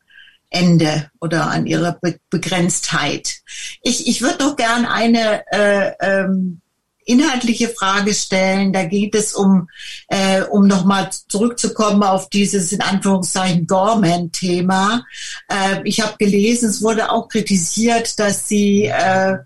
[0.50, 3.36] Ende oder an ihre Be Begrenztheit.
[3.82, 6.60] Ich, ich würde doch gern eine äh, ähm,
[7.08, 8.72] inhaltliche Frage stellen.
[8.72, 9.68] Da geht es um,
[10.08, 15.04] äh, um nochmal zurückzukommen auf dieses in Anführungszeichen Gorman-Thema.
[15.48, 19.38] Äh, ich habe gelesen, es wurde auch kritisiert, dass sie äh,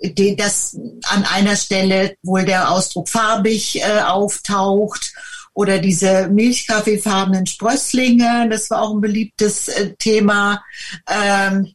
[0.00, 0.76] die, dass
[1.08, 5.12] an einer Stelle wohl der Ausdruck farbig äh, auftaucht
[5.52, 10.62] oder diese milchkaffeefarbenen Sprösslinge, das war auch ein beliebtes äh, Thema.
[11.08, 11.72] Ähm,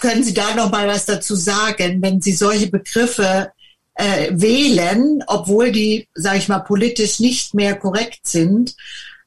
[0.00, 3.52] können Sie da noch mal was dazu sagen, wenn Sie solche Begriffe
[3.94, 8.74] äh, wählen, obwohl die, sage ich mal, politisch nicht mehr korrekt sind,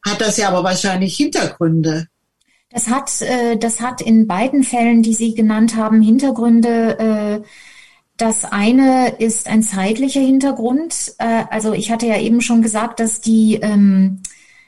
[0.05, 2.07] hat das ja aber wahrscheinlich Hintergründe.
[2.69, 6.99] Das hat, äh, das hat in beiden Fällen, die Sie genannt haben, Hintergründe.
[6.99, 7.47] Äh,
[8.17, 11.13] das eine ist ein zeitlicher Hintergrund.
[11.19, 14.21] Äh, also ich hatte ja eben schon gesagt, dass die ähm,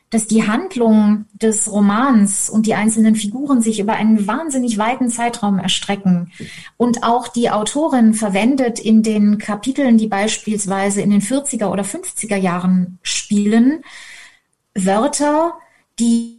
[0.09, 5.59] dass die Handlung des Romans und die einzelnen Figuren sich über einen wahnsinnig weiten Zeitraum
[5.59, 6.31] erstrecken.
[6.77, 12.37] Und auch die Autorin verwendet in den Kapiteln, die beispielsweise in den 40er oder 50er
[12.37, 13.83] Jahren spielen,
[14.73, 15.53] Wörter,
[15.99, 16.38] die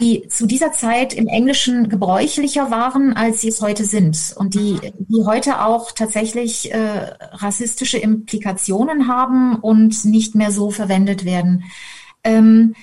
[0.00, 4.78] die zu dieser Zeit im Englischen gebräuchlicher waren, als sie es heute sind und die,
[4.98, 11.64] die heute auch tatsächlich äh, rassistische Implikationen haben und nicht mehr so verwendet werden.
[12.24, 12.74] Ähm,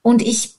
[0.00, 0.54] und ich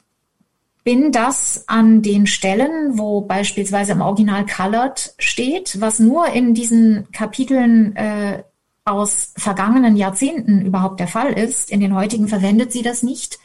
[0.84, 7.12] bin das an den Stellen, wo beispielsweise im Original Colored steht, was nur in diesen
[7.12, 8.44] Kapiteln äh,
[8.84, 11.72] aus vergangenen Jahrzehnten überhaupt der Fall ist.
[11.72, 13.40] In den heutigen verwendet sie das nicht.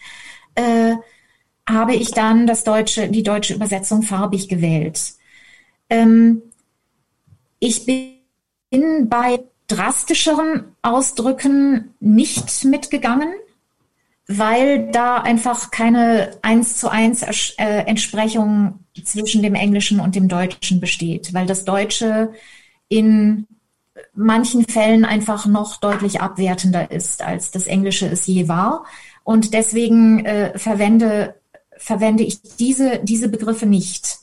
[0.54, 0.96] Äh,
[1.72, 5.14] habe ich dann das deutsche, die deutsche Übersetzung farbig gewählt.
[5.88, 6.42] Ähm,
[7.58, 13.32] ich bin bei drastischeren Ausdrücken nicht mitgegangen
[14.32, 17.22] weil da einfach keine eins zu eins
[17.58, 22.32] äh, Entsprechung zwischen dem Englischen und dem Deutschen besteht, weil das Deutsche
[22.88, 23.48] in
[24.14, 28.84] manchen Fällen einfach noch deutlich abwertender ist, als das Englische es je war.
[29.24, 31.34] Und deswegen äh, verwende,
[31.80, 34.18] verwende ich diese, diese Begriffe nicht.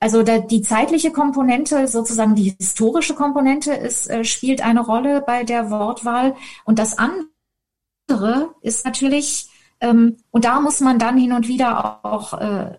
[0.00, 5.44] Also da, die zeitliche Komponente, sozusagen die historische Komponente, ist, äh, spielt eine Rolle bei
[5.44, 6.34] der Wortwahl.
[6.64, 9.48] Und das andere ist natürlich,
[9.80, 12.78] ähm, und da muss man dann hin und wieder auch äh,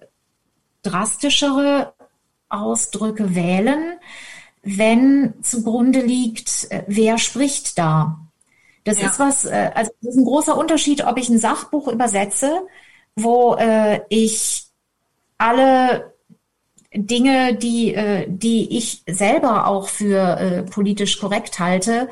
[0.82, 1.94] drastischere
[2.50, 4.00] Ausdrücke wählen,
[4.62, 8.20] wenn zugrunde liegt, äh, wer spricht da.
[8.84, 9.08] Das ja.
[9.08, 12.68] ist was, äh, also das ist ein großer Unterschied, ob ich ein Sachbuch übersetze,
[13.16, 14.66] wo äh, ich
[15.38, 16.14] alle
[16.94, 22.10] Dinge, die, äh, die ich selber auch für äh, politisch korrekt halte,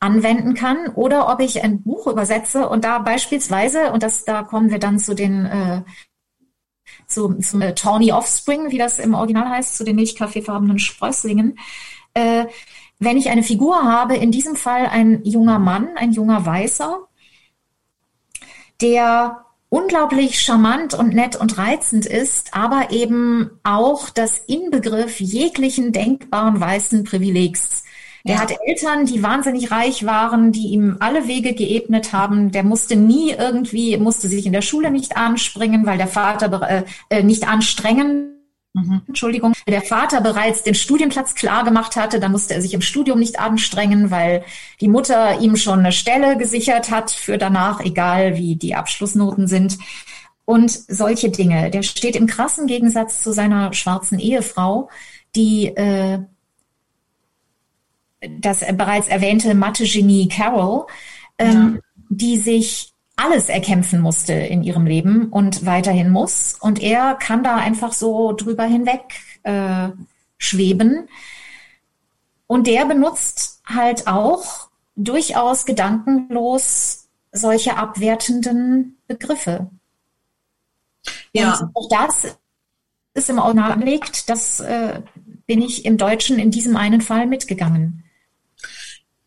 [0.00, 4.70] anwenden kann oder ob ich ein Buch übersetze und da beispielsweise, und das, da kommen
[4.70, 5.82] wir dann zu den äh,
[7.06, 11.58] zu, zum äh, Tawny Offspring, wie das im Original heißt, zu den milchkaffeefarbenen Sprösslingen.
[12.14, 12.46] äh,
[13.00, 17.00] wenn ich eine Figur habe, in diesem Fall ein junger Mann, ein junger Weißer,
[18.80, 19.43] der
[19.74, 27.02] unglaublich charmant und nett und reizend ist, aber eben auch das Inbegriff jeglichen denkbaren weißen
[27.02, 27.82] Privilegs.
[28.24, 28.40] Der ja.
[28.40, 32.52] hatte Eltern, die wahnsinnig reich waren, die ihm alle Wege geebnet haben.
[32.52, 36.84] Der musste nie irgendwie, musste sich in der Schule nicht anspringen, weil der Vater äh,
[37.10, 38.33] äh nicht anstrengen,
[38.74, 39.02] Mhm.
[39.06, 43.20] Entschuldigung, der Vater bereits den Studienplatz klar gemacht hatte, dann musste er sich im Studium
[43.20, 44.44] nicht anstrengen, weil
[44.80, 49.78] die Mutter ihm schon eine Stelle gesichert hat für danach, egal wie die Abschlussnoten sind.
[50.44, 51.70] Und solche Dinge.
[51.70, 54.90] Der steht im krassen Gegensatz zu seiner schwarzen Ehefrau,
[55.34, 56.18] die äh,
[58.40, 60.86] das bereits erwähnte Mathe-Genie Carol,
[61.38, 62.04] ähm, ja.
[62.10, 66.56] die sich alles erkämpfen musste in ihrem Leben und weiterhin muss.
[66.60, 69.02] Und er kann da einfach so drüber hinweg
[69.44, 69.90] äh,
[70.38, 71.08] schweben.
[72.46, 79.70] Und der benutzt halt auch durchaus gedankenlos solche abwertenden Begriffe.
[81.32, 81.58] Ja.
[81.58, 82.36] Und auch das
[83.14, 84.28] ist im Original angelegt.
[84.28, 85.02] Das äh,
[85.46, 88.03] bin ich im Deutschen in diesem einen Fall mitgegangen.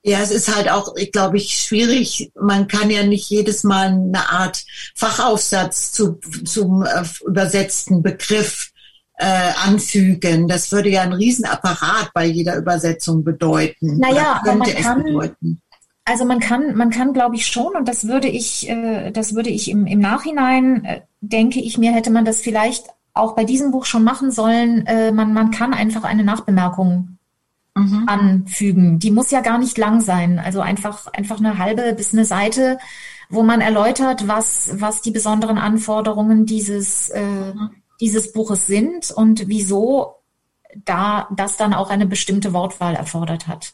[0.08, 2.32] Ja, es ist halt auch, ich glaube ich, schwierig.
[2.39, 4.64] Man kann ja nicht jedes Mal eine Art
[4.95, 8.72] Fachaufsatz zu, zum äh, übersetzten Begriff
[9.18, 10.47] äh, anfügen.
[10.47, 13.97] Das würde ja ein Riesenapparat bei jeder Übersetzung bedeuten.
[13.97, 15.62] Naja, aber man kann, bedeuten.
[16.05, 19.49] also man kann, man kann, glaube ich schon, und das würde ich, äh, das würde
[19.49, 23.72] ich im, im Nachhinein, äh, denke ich mir, hätte man das vielleicht auch bei diesem
[23.72, 24.86] Buch schon machen sollen.
[24.86, 27.16] Äh, man, man kann einfach eine Nachbemerkung
[27.78, 28.03] mhm.
[28.07, 28.99] anfügen.
[28.99, 30.39] Die muss ja gar nicht lang sein.
[30.39, 32.78] Also einfach, einfach eine halbe bis eine Seite,
[33.30, 37.71] wo man erläutert, was, was die besonderen Anforderungen dieses, äh, mhm.
[37.99, 40.15] dieses Buches sind und wieso
[40.86, 43.73] da das dann auch eine bestimmte Wortwahl erfordert hat.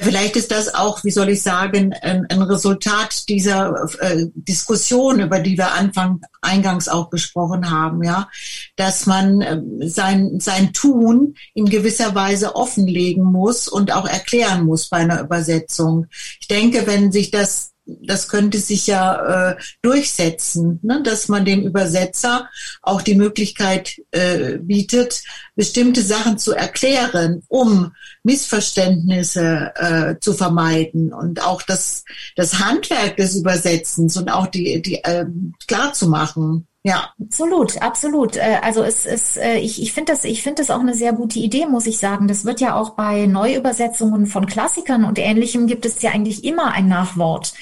[0.00, 5.40] Vielleicht ist das auch, wie soll ich sagen, ein, ein Resultat dieser äh, Diskussion, über
[5.40, 8.28] die wir Anfang eingangs auch besprochen haben, ja,
[8.76, 14.88] dass man äh, sein sein Tun in gewisser Weise offenlegen muss und auch erklären muss
[14.88, 16.06] bei einer Übersetzung.
[16.40, 21.02] Ich denke, wenn sich das das könnte sich ja äh, durchsetzen, ne?
[21.02, 22.48] dass man dem Übersetzer
[22.82, 25.22] auch die Möglichkeit äh, bietet,
[25.56, 27.92] bestimmte Sachen zu erklären, um
[28.28, 32.04] Missverständnisse äh, zu vermeiden und auch das,
[32.36, 35.24] das Handwerk des Übersetzens und auch die, die äh,
[35.66, 36.66] klar zu machen.
[36.82, 38.36] Ja, absolut, absolut.
[38.36, 41.14] Äh, also es ist, äh, ich, ich finde das, ich finde das auch eine sehr
[41.14, 42.28] gute Idee, muss ich sagen.
[42.28, 46.72] Das wird ja auch bei Neuübersetzungen von Klassikern und Ähnlichem gibt es ja eigentlich immer
[46.72, 47.54] ein Nachwort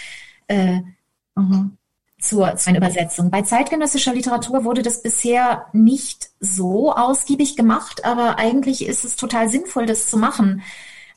[0.48, 0.80] äh,
[1.36, 1.78] mhm.
[2.26, 3.30] Zur, zur Übersetzung.
[3.30, 9.48] Bei zeitgenössischer Literatur wurde das bisher nicht so ausgiebig gemacht, aber eigentlich ist es total
[9.48, 10.62] sinnvoll, das zu machen.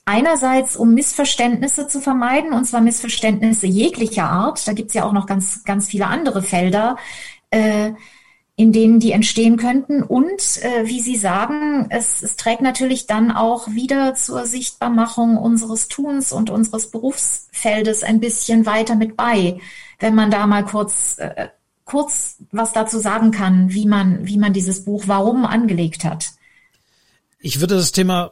[0.06, 4.68] Einerseits, um Missverständnisse zu vermeiden, und zwar Missverständnisse jeglicher Art.
[4.68, 6.98] Da gibt's ja auch noch ganz, ganz viele andere Felder.
[7.52, 7.92] Äh,
[8.60, 10.04] in denen die entstehen könnten.
[10.04, 15.88] Und äh, wie Sie sagen, es, es trägt natürlich dann auch wieder zur Sichtbarmachung unseres
[15.88, 19.62] Tuns und unseres Berufsfeldes ein bisschen weiter mit bei,
[20.00, 21.50] wenn man da mal kurz äh,
[21.86, 26.32] kurz was dazu sagen kann, wie man wie man dieses Buch warum angelegt hat.
[27.42, 28.32] Ich würde das Thema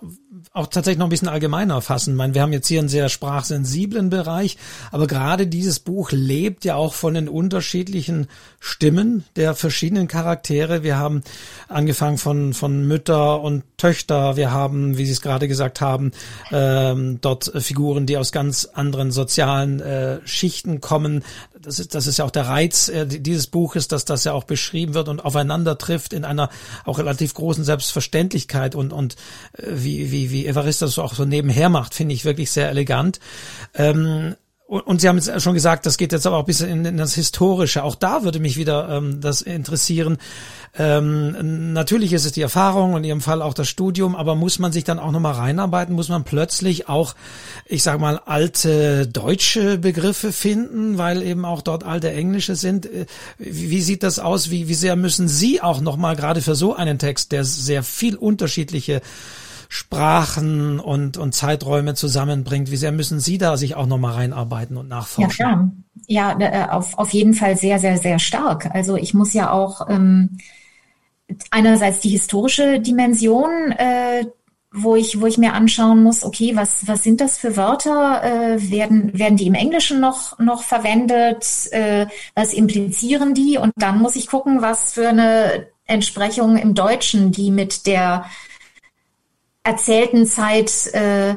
[0.53, 2.11] auch tatsächlich noch ein bisschen allgemeiner fassen.
[2.11, 4.57] Ich meine, wir haben jetzt hier einen sehr sprachsensiblen Bereich,
[4.91, 8.27] aber gerade dieses Buch lebt ja auch von den unterschiedlichen
[8.59, 10.83] Stimmen der verschiedenen Charaktere.
[10.83, 11.21] Wir haben
[11.67, 14.35] angefangen von, von Mütter und Töchter.
[14.35, 16.11] Wir haben, wie Sie es gerade gesagt haben,
[16.51, 21.23] ähm, dort Figuren, die aus ganz anderen sozialen äh, Schichten kommen.
[21.61, 24.43] Das ist, das ist ja auch der Reiz äh, dieses Buches, dass das ja auch
[24.43, 26.49] beschrieben wird und aufeinander trifft in einer
[26.85, 29.15] auch relativ großen Selbstverständlichkeit und, und
[29.53, 33.19] äh, wie, wie, wie Evarist das auch so nebenher macht, finde ich wirklich sehr elegant.
[33.73, 34.35] Ähm,
[34.67, 36.97] und Sie haben jetzt schon gesagt, das geht jetzt aber auch ein bisschen in, in
[36.97, 37.83] das Historische.
[37.83, 40.17] Auch da würde mich wieder ähm, das interessieren.
[40.77, 44.59] Ähm, natürlich ist es die Erfahrung und in Ihrem Fall auch das Studium, aber muss
[44.59, 45.95] man sich dann auch nochmal reinarbeiten?
[45.95, 47.15] Muss man plötzlich auch,
[47.65, 52.87] ich sage mal, alte deutsche Begriffe finden, weil eben auch dort alte englische sind?
[52.87, 53.05] Äh,
[53.37, 54.51] wie, wie sieht das aus?
[54.51, 58.17] Wie, wie sehr müssen Sie auch nochmal gerade für so einen Text, der sehr viel
[58.17, 59.01] unterschiedliche
[59.69, 62.71] Sprachen und, und Zeiträume zusammenbringt.
[62.71, 65.29] Wie sehr müssen Sie da sich auch nochmal reinarbeiten und nachforschen?
[65.29, 65.71] Ja, klar.
[66.07, 68.69] Ja, äh, auf, auf jeden Fall sehr, sehr, sehr stark.
[68.73, 70.37] Also ich muss ja auch ähm,
[71.51, 74.25] einerseits die historische Dimension äh,
[74.71, 78.21] wo ich, wo ich mir anschauen muss, okay, was, was sind das für Wörter?
[78.23, 81.45] Äh, werden, werden die im Englischen noch, noch verwendet?
[81.71, 83.57] Äh, was implizieren die?
[83.57, 88.25] Und dann muss ich gucken, was für eine Entsprechung im Deutschen, die mit der
[89.67, 91.35] erzählten Zeit äh,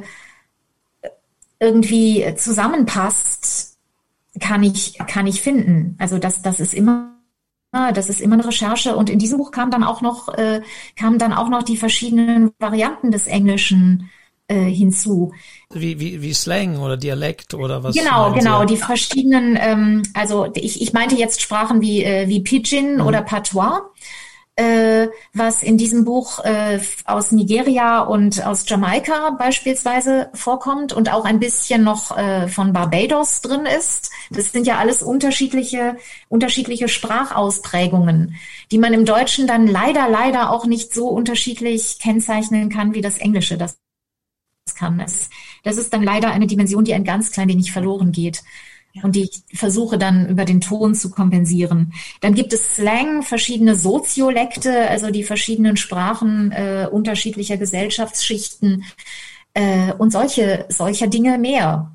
[1.59, 3.76] irgendwie zusammenpasst,
[4.41, 5.97] kann ich, kann ich finden.
[5.99, 7.16] Also das, das ist immer
[7.72, 10.61] das ist immer eine Recherche und in diesem Buch kam dann auch noch äh,
[10.97, 14.11] kamen dann auch noch die verschiedenen Varianten des Englischen
[14.49, 15.33] äh, hinzu.
[15.72, 17.95] Wie, wie, wie Slang oder Dialekt oder was?
[17.95, 22.95] Genau, genau, die verschiedenen, ähm, also ich, ich meinte jetzt Sprachen wie, äh, wie Pidgin
[22.95, 23.07] mhm.
[23.07, 23.83] oder Patois
[24.61, 31.24] äh, was in diesem Buch äh, aus Nigeria und aus Jamaika beispielsweise vorkommt und auch
[31.24, 34.11] ein bisschen noch äh, von Barbados drin ist.
[34.30, 35.96] Das sind ja alles unterschiedliche,
[36.28, 38.36] unterschiedliche Sprachausprägungen,
[38.70, 43.16] die man im Deutschen dann leider, leider auch nicht so unterschiedlich kennzeichnen kann wie das
[43.16, 43.56] Englische.
[43.56, 43.78] Das
[44.74, 45.30] kann es.
[45.64, 48.42] Das ist dann leider eine Dimension, die ein ganz klein wenig verloren geht
[49.03, 51.93] und die ich versuche dann über den Ton zu kompensieren.
[52.20, 58.84] Dann gibt es Slang, verschiedene Soziolekte, also die verschiedenen Sprachen äh, unterschiedlicher Gesellschaftsschichten
[59.55, 61.93] äh, und solche solcher Dinge mehr.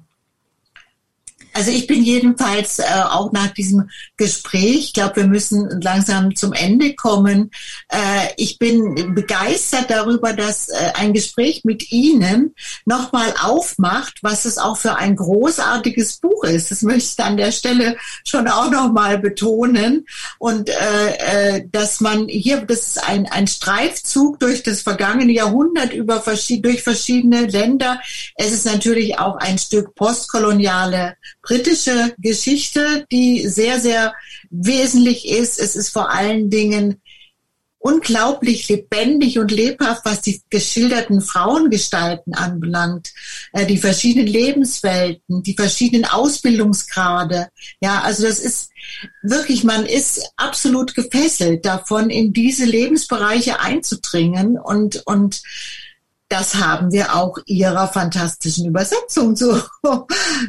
[1.56, 6.52] Also ich bin jedenfalls äh, auch nach diesem Gespräch, ich glaube, wir müssen langsam zum
[6.52, 7.50] Ende kommen.
[7.88, 12.54] Äh, ich bin begeistert darüber, dass äh, ein Gespräch mit Ihnen
[12.84, 16.72] nochmal aufmacht, was es auch für ein großartiges Buch ist.
[16.72, 17.96] Das möchte ich an der Stelle
[18.28, 20.06] schon auch nochmal betonen.
[20.40, 25.94] Und äh, äh, dass man hier, das ist ein, ein Streifzug durch das vergangene Jahrhundert
[25.94, 28.02] über verschied durch verschiedene Länder.
[28.36, 31.16] Es ist natürlich auch ein Stück postkoloniale
[31.46, 34.14] britische Geschichte, die sehr, sehr
[34.50, 35.60] wesentlich ist.
[35.60, 37.02] Es ist vor allen Dingen
[37.86, 43.14] unglaublich lebendig und lebhaft, was die geschilderten Frauengestalten anbelangt,
[43.54, 47.50] äh, die verschiedenen Lebenswelten, die verschiedenen Ausbildungsgrade.
[47.82, 48.72] Ja, also das ist
[49.22, 55.44] wirklich, man ist absolut gefesselt davon, in diese Lebensbereiche einzudringen und, und
[56.30, 59.52] das haben wir auch ihrer fantastischen Übersetzung zu,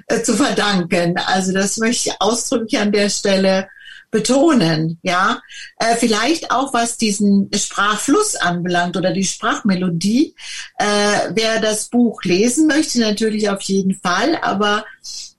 [0.09, 1.17] äh, zu verdanken.
[1.19, 3.69] Also das möchte ich ausdrücklich an der Stelle
[4.11, 5.41] betonen, ja.
[5.79, 10.35] Äh, vielleicht auch was diesen Sprachfluss anbelangt oder die Sprachmelodie.
[10.79, 14.85] Äh, wer das Buch lesen möchte, natürlich auf jeden Fall, aber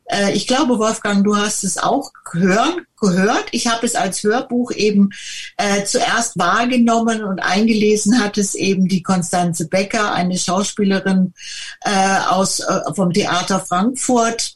[0.07, 3.47] äh, ich glaube, Wolfgang, du hast es auch hören, gehört.
[3.51, 5.11] Ich habe es als Hörbuch eben
[5.57, 11.33] äh, zuerst wahrgenommen und eingelesen hat es eben die Konstanze Becker, eine Schauspielerin
[11.81, 14.55] äh, aus äh, vom Theater Frankfurt.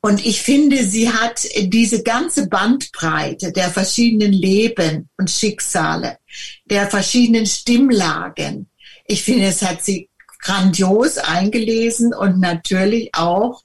[0.00, 6.18] Und ich finde, sie hat diese ganze Bandbreite der verschiedenen Leben und Schicksale,
[6.64, 8.68] der verschiedenen Stimmlagen.
[9.06, 10.08] Ich finde, es hat sie
[10.42, 13.62] grandios eingelesen und natürlich auch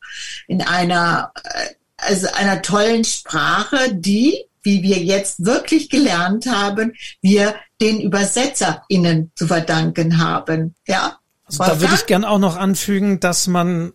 [0.47, 7.55] in einer, äh, also einer tollen Sprache, die, wie wir jetzt wirklich gelernt haben, wir
[7.81, 10.75] den ÜbersetzerInnen zu verdanken haben.
[10.87, 11.17] Ja.
[11.45, 13.93] Also da würde ich gern auch noch anfügen, dass man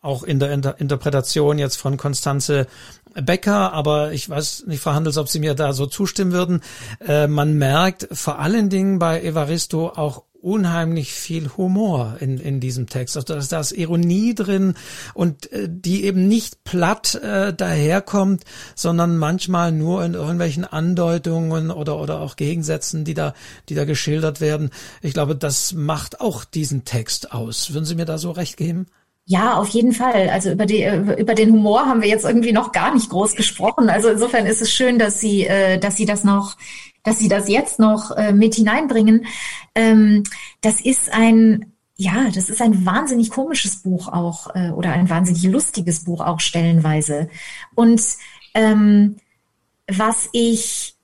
[0.00, 2.66] auch in der Inter Interpretation jetzt von Konstanze
[3.14, 6.62] Becker, aber ich weiß nicht, Frau Handels, ob Sie mir da so zustimmen würden.
[7.06, 12.86] Äh, man merkt vor allen Dingen bei Evaristo auch unheimlich viel Humor in, in diesem
[12.86, 13.16] Text.
[13.16, 14.74] Also da ist, da ist Ironie drin
[15.14, 21.98] und äh, die eben nicht platt äh, daherkommt, sondern manchmal nur in irgendwelchen Andeutungen oder,
[21.98, 23.34] oder auch Gegensätzen, die da,
[23.68, 24.70] die da geschildert werden.
[25.02, 27.72] Ich glaube, das macht auch diesen Text aus.
[27.72, 28.86] Würden Sie mir da so recht geben?
[29.26, 30.28] Ja, auf jeden Fall.
[30.28, 30.84] Also über, die,
[31.16, 33.88] über den Humor haben wir jetzt irgendwie noch gar nicht groß gesprochen.
[33.88, 36.56] Also insofern ist es schön, dass Sie, äh, dass Sie das noch,
[37.04, 39.26] dass Sie das jetzt noch äh, mit hineinbringen.
[39.74, 40.24] Ähm,
[40.60, 45.44] das ist ein, ja, das ist ein wahnsinnig komisches Buch auch äh, oder ein wahnsinnig
[45.44, 47.28] lustiges Buch auch stellenweise.
[47.74, 48.02] Und
[48.54, 49.16] ähm,
[49.86, 50.94] was ich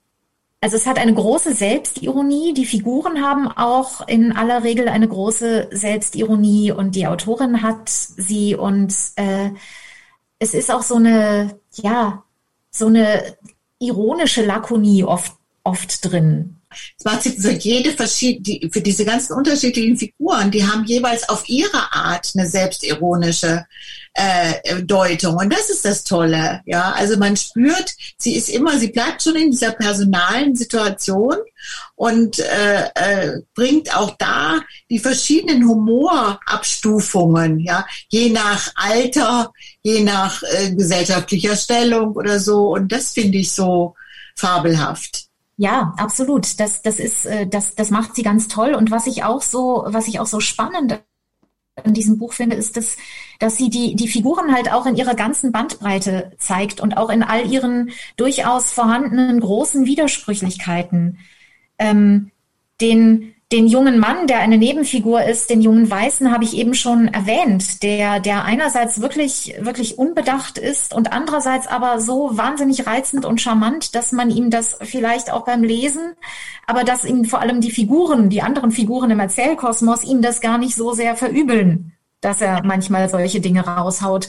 [0.63, 2.53] also es hat eine große Selbstironie.
[2.53, 8.55] Die Figuren haben auch in aller Regel eine große Selbstironie und die Autorin hat sie
[8.55, 9.51] und äh,
[10.39, 12.25] es ist auch so eine, ja,
[12.71, 13.37] so eine
[13.79, 15.33] ironische Lakonie oft,
[15.65, 16.57] oft drin.
[16.97, 21.49] Es macht sich für jede verschiedene, für diese ganzen unterschiedlichen Figuren, die haben jeweils auf
[21.49, 23.67] ihre Art eine selbstironische
[24.15, 25.37] äh, Deutung.
[25.37, 26.61] Und das ist das Tolle.
[26.67, 31.37] Ja, also man spürt, sie ist immer, sie bleibt schon in dieser personalen Situation
[31.97, 39.53] und äh, äh, bringt auch da die verschiedenen Humorabstufungen, ja, je nach Alter,
[39.83, 42.75] je nach äh, gesellschaftlicher Stellung oder so.
[42.75, 43.95] Und das finde ich so
[44.37, 45.30] fabelhaft.
[45.61, 46.59] Ja, absolut.
[46.59, 48.75] Das, das ist, äh, das, das macht sie ganz toll.
[48.75, 51.03] Und was ich auch so, was ich auch so spannend
[51.85, 52.97] in diesem Buch finde, ist, dass,
[53.41, 57.23] dass sie die, die Figuren halt auch in ihrer ganzen Bandbreite zeigt und auch in
[57.23, 61.19] all ihren durchaus vorhandenen großen Widersprüchlichkeiten.
[61.79, 62.31] Ähm,
[62.81, 67.09] den, den jungen Mann, der eine Nebenfigur ist, den jungen Weißen, habe ich eben schon
[67.09, 73.41] erwähnt, der, der einerseits wirklich, wirklich unbedacht ist und andererseits aber so wahnsinnig reizend und
[73.41, 76.13] charmant, dass man ihm das vielleicht auch beim Lesen,
[76.67, 80.59] aber dass ihm vor allem die Figuren, die anderen Figuren im Erzählkosmos ihm das gar
[80.59, 84.29] nicht so sehr verübeln, dass er manchmal solche Dinge raushaut.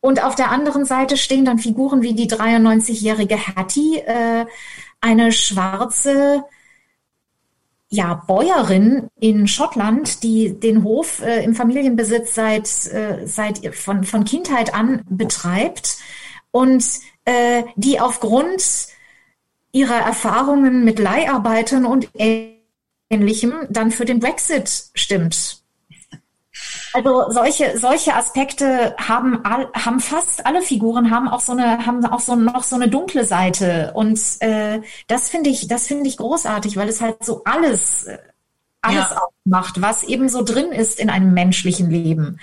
[0.00, 4.46] Und auf der anderen Seite stehen dann Figuren wie die 93-jährige Hattie, äh,
[5.00, 6.44] eine schwarze,
[7.94, 14.24] ja, Bäuerin in Schottland, die den Hof äh, im Familienbesitz seit, äh, seit von, von
[14.24, 15.98] Kindheit an betreibt
[16.50, 16.84] und
[17.24, 18.88] äh, die aufgrund
[19.72, 22.08] ihrer Erfahrungen mit Leiharbeitern und
[23.10, 25.63] Ähnlichem dann für den Brexit stimmt.
[26.94, 32.06] Also solche solche Aspekte haben all, haben fast alle Figuren haben auch so eine haben
[32.06, 36.16] auch so noch so eine dunkle Seite und äh, das finde ich das finde ich
[36.18, 38.18] großartig, weil es halt so alles äh,
[38.80, 39.22] alles ja.
[39.44, 42.38] Aufmacht, was eben so drin ist in einem menschlichen Leben.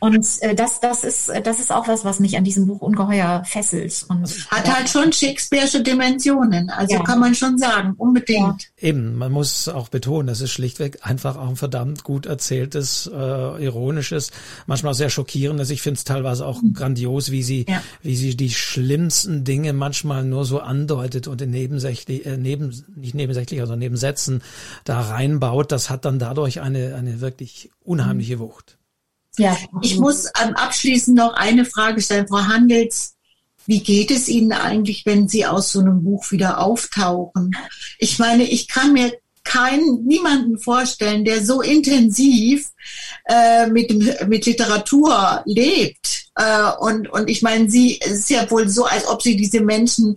[0.00, 3.42] Und äh, das, das, ist, das ist auch was, was mich an diesem Buch ungeheuer
[3.46, 4.04] fesselt.
[4.08, 7.02] Und, Hat halt schon Shakespeare'sche Dimensionen, also ja.
[7.02, 8.62] kann man schon sagen, unbedingt.
[8.78, 8.88] Ja.
[8.88, 13.64] Eben, man muss auch betonen, das ist schlichtweg einfach auch ein verdammt gut erzähltes, äh,
[13.64, 14.30] ironisches,
[14.66, 15.70] manchmal auch sehr schockierendes.
[15.70, 16.74] Ich finde es teilweise auch mhm.
[16.74, 17.66] grandios, wie sie,
[18.02, 23.14] wie sie die schlimmsten Dinge manchmal nur so andeutet und in nebensächlich, äh, neben, nicht
[23.14, 24.42] nebensächlich, also Nebensätzen
[24.84, 28.78] da reinbaut das hat dann dadurch eine, eine wirklich unheimliche Wucht.
[29.36, 33.16] Ja, ich muss ähm, abschließend noch eine Frage stellen, Frau Handels.
[33.66, 37.56] Wie geht es Ihnen eigentlich, wenn Sie aus so einem Buch wieder auftauchen?
[37.98, 39.12] Ich meine, ich kann mir
[39.42, 42.70] keinen, niemanden vorstellen, der so intensiv
[43.26, 43.92] äh, mit,
[44.28, 46.26] mit Literatur lebt.
[46.36, 49.60] Äh, und, und ich meine, Sie, es ist ja wohl so, als ob Sie diese
[49.60, 50.16] Menschen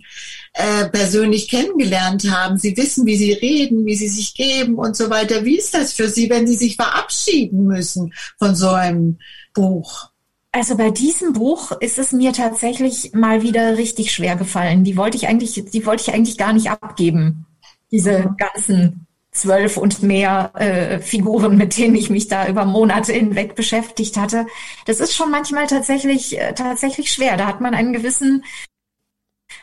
[0.58, 2.58] äh, persönlich kennengelernt haben.
[2.58, 5.44] Sie wissen, wie sie reden, wie sie sich geben und so weiter.
[5.44, 9.18] Wie ist das für Sie, wenn Sie sich verabschieden müssen von so einem
[9.54, 10.10] Buch?
[10.50, 14.82] Also bei diesem Buch ist es mir tatsächlich mal wieder richtig schwer gefallen.
[14.82, 17.46] Die wollte ich eigentlich, die wollte ich eigentlich gar nicht abgeben.
[17.92, 18.36] Diese mhm.
[18.36, 24.16] ganzen zwölf und mehr äh, Figuren, mit denen ich mich da über Monate hinweg beschäftigt
[24.16, 24.46] hatte.
[24.86, 27.36] Das ist schon manchmal tatsächlich äh, tatsächlich schwer.
[27.36, 28.42] Da hat man einen gewissen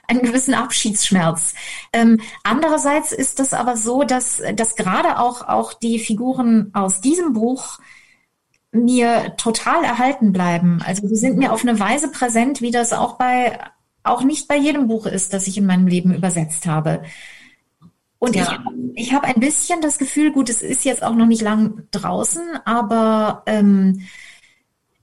[0.07, 1.53] einen gewissen Abschiedsschmerz.
[1.93, 7.33] Ähm, andererseits ist es aber so, dass, dass gerade auch, auch die Figuren aus diesem
[7.33, 7.79] Buch
[8.71, 10.81] mir total erhalten bleiben.
[10.85, 13.59] Also die sind mir auf eine Weise präsent, wie das auch bei
[14.03, 17.01] auch nicht bei jedem Buch ist, das ich in meinem Leben übersetzt habe.
[18.19, 18.63] Und ja.
[18.95, 21.87] ich, ich habe ein bisschen das Gefühl, gut, es ist jetzt auch noch nicht lang
[21.91, 24.01] draußen, aber ähm,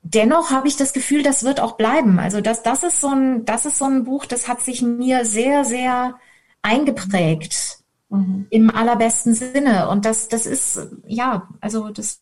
[0.02, 2.18] dennoch habe ich das Gefühl, das wird auch bleiben.
[2.18, 5.24] Also das, das ist so ein, das ist so ein Buch, das hat sich mir
[5.24, 6.16] sehr, sehr
[6.60, 7.78] eingeprägt.
[8.10, 8.46] Mhm.
[8.50, 9.88] Im allerbesten Sinne.
[9.88, 12.20] Und das, das ist, ja, also das,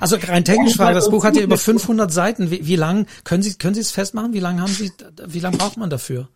[0.00, 2.50] also rein technisch war das Buch hat ja über 500 Seiten.
[2.50, 4.34] Wie, wie lang können Sie können Sie es festmachen?
[4.34, 4.92] Wie lange haben Sie
[5.26, 6.28] wie lange braucht man dafür?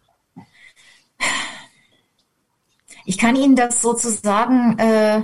[3.05, 5.23] Ich kann Ihnen das sozusagen äh,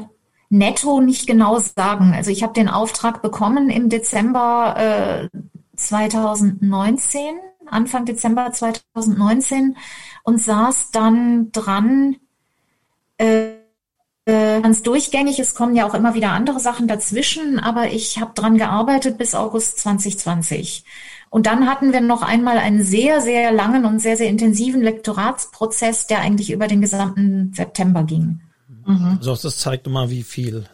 [0.51, 2.12] netto nicht genau sagen.
[2.14, 5.39] Also ich habe den Auftrag bekommen im Dezember äh,
[5.79, 9.76] 2019, Anfang Dezember 2019
[10.22, 12.16] und saß dann dran,
[13.18, 13.59] äh,
[14.29, 15.39] äh, ganz durchgängig.
[15.39, 19.35] Es kommen ja auch immer wieder andere Sachen dazwischen, aber ich habe dran gearbeitet bis
[19.35, 20.85] August 2020.
[21.31, 26.09] Und dann hatten wir noch einmal einen sehr, sehr langen und sehr, sehr intensiven Lektoratsprozess,
[26.09, 28.43] der eigentlich über den gesamten September ging.
[28.87, 29.16] Mhm.
[29.18, 30.66] Also das zeigt mal, wie viel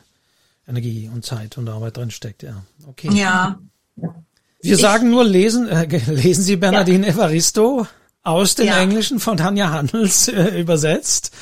[0.66, 2.64] Energie und Zeit und Arbeit drin steckt, ja.
[2.88, 3.10] Okay.
[3.12, 3.58] Ja.
[4.64, 7.12] Wir sagen nur, lesen, äh, lesen Sie Bernardine ja.
[7.12, 7.86] Evaristo
[8.22, 8.80] aus dem ja.
[8.80, 11.32] Englischen von Tanja Handels äh, übersetzt.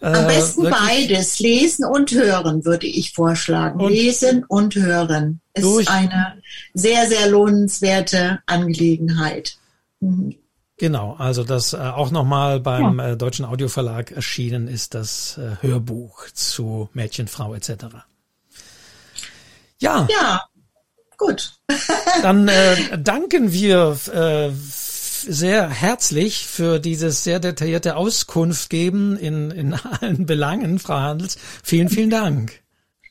[0.00, 3.80] Am äh, besten beides, lesen und hören, würde ich vorschlagen.
[3.80, 6.42] Und lesen und hören ist eine
[6.74, 9.56] sehr, sehr lohnenswerte Angelegenheit.
[10.00, 10.34] Mhm.
[10.78, 13.10] Genau, also das äh, auch nochmal beim ja.
[13.10, 17.70] äh, Deutschen Audioverlag erschienen ist das äh, Hörbuch zu Mädchen, Frau etc.
[19.78, 20.08] Ja.
[20.10, 20.42] Ja,
[21.26, 21.52] gut.
[22.22, 29.74] Dann äh, danken wir äh, sehr herzlich für dieses sehr detaillierte Auskunft geben in, in
[29.74, 31.38] allen Belangen, Frau Handels.
[31.62, 32.60] Vielen, vielen Dank.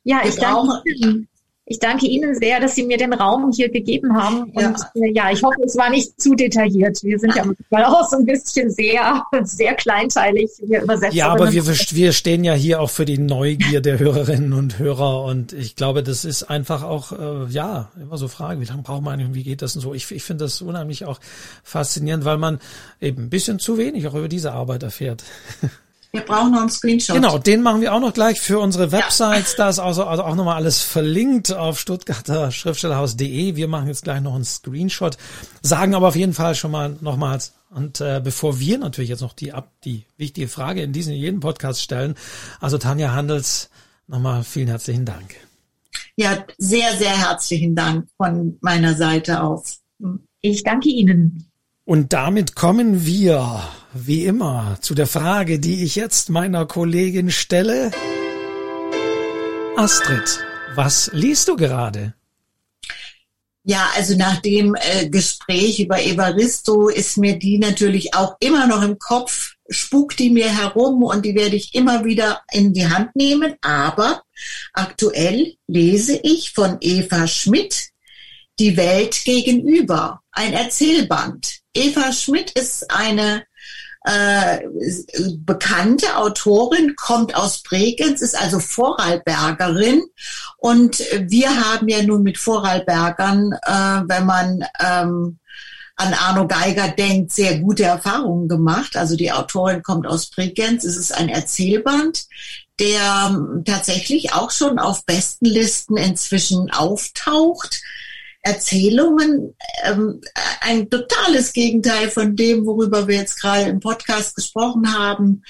[0.03, 1.27] Ja, ich danke Ihnen.
[1.71, 4.43] Ich danke Ihnen sehr, dass Sie mir den Raum hier gegeben haben.
[4.51, 7.01] Und ja, äh, ja ich hoffe, es war nicht zu detailliert.
[7.01, 10.49] Wir sind ja manchmal auch so ein bisschen sehr, sehr kleinteilig.
[10.65, 11.15] Wir übersetzen.
[11.15, 15.23] Ja, aber wir, wir stehen ja hier auch für die Neugier der Hörerinnen und Hörer.
[15.23, 19.01] Und ich glaube, das ist einfach auch, äh, ja, immer so Fragen, wie lange braucht
[19.01, 19.93] man eigentlich und wie geht das und so.
[19.93, 21.21] Ich, ich finde das unheimlich auch
[21.63, 22.59] faszinierend, weil man
[22.99, 25.23] eben ein bisschen zu wenig auch über diese Arbeit erfährt.
[26.13, 27.15] Wir brauchen noch einen Screenshot.
[27.15, 29.51] Genau, den machen wir auch noch gleich für unsere Websites.
[29.51, 29.57] Ja.
[29.57, 33.55] Da ist also, also auch nochmal alles verlinkt auf stuttgarter Schriftstellerhaus.de.
[33.55, 35.17] Wir machen jetzt gleich noch einen Screenshot,
[35.61, 39.33] sagen aber auf jeden Fall schon mal nochmals und äh, bevor wir natürlich jetzt noch
[39.33, 42.15] die ab die wichtige Frage in diesem jeden Podcast stellen,
[42.59, 43.69] also Tanja Handels,
[44.07, 45.35] nochmal vielen herzlichen Dank.
[46.17, 49.79] Ja, sehr, sehr herzlichen Dank von meiner Seite aus.
[50.41, 51.49] Ich danke Ihnen.
[51.85, 53.61] Und damit kommen wir,
[53.93, 57.91] wie immer, zu der Frage, die ich jetzt meiner Kollegin stelle.
[59.75, 60.39] Astrid,
[60.75, 62.13] was liest du gerade?
[63.63, 68.81] Ja, also nach dem äh, Gespräch über Evaristo ist mir die natürlich auch immer noch
[68.81, 73.15] im Kopf, spukt die mir herum und die werde ich immer wieder in die Hand
[73.15, 73.55] nehmen.
[73.61, 74.23] Aber
[74.73, 77.89] aktuell lese ich von Eva Schmidt
[78.57, 81.59] Die Welt gegenüber, ein Erzählband.
[81.73, 83.43] Eva Schmidt ist eine
[84.03, 84.59] äh,
[85.37, 90.03] bekannte Autorin, kommt aus Bregenz, ist also Vorarlbergerin.
[90.57, 95.39] Und wir haben ja nun mit Vorarlbergern, äh, wenn man ähm,
[95.97, 98.97] an Arno Geiger denkt, sehr gute Erfahrungen gemacht.
[98.97, 100.83] Also die Autorin kommt aus Bregenz.
[100.83, 102.25] Es ist ein Erzählband,
[102.79, 107.81] der ähm, tatsächlich auch schon auf Bestenlisten inzwischen auftaucht.
[108.41, 110.21] Erzählungen ähm,
[110.61, 115.43] ein totales Gegenteil von dem, worüber wir jetzt gerade im Podcast gesprochen haben.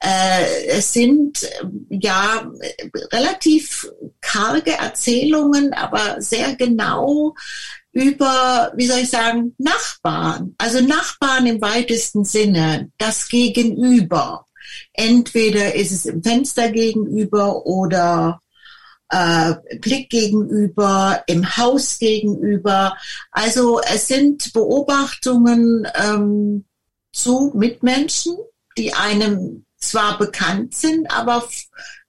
[0.00, 2.50] Äh, es sind äh, ja
[3.12, 7.34] relativ karge Erzählungen, aber sehr genau
[7.92, 10.54] über, wie soll ich sagen, Nachbarn.
[10.58, 14.46] Also Nachbarn im weitesten Sinne, das Gegenüber.
[14.92, 18.40] Entweder ist es im Fenster gegenüber oder
[19.10, 22.96] äh, Blick gegenüber, im Haus gegenüber.
[23.30, 26.64] Also es sind Beobachtungen ähm,
[27.12, 28.36] zu Mitmenschen,
[28.76, 31.48] die einem zwar bekannt sind, aber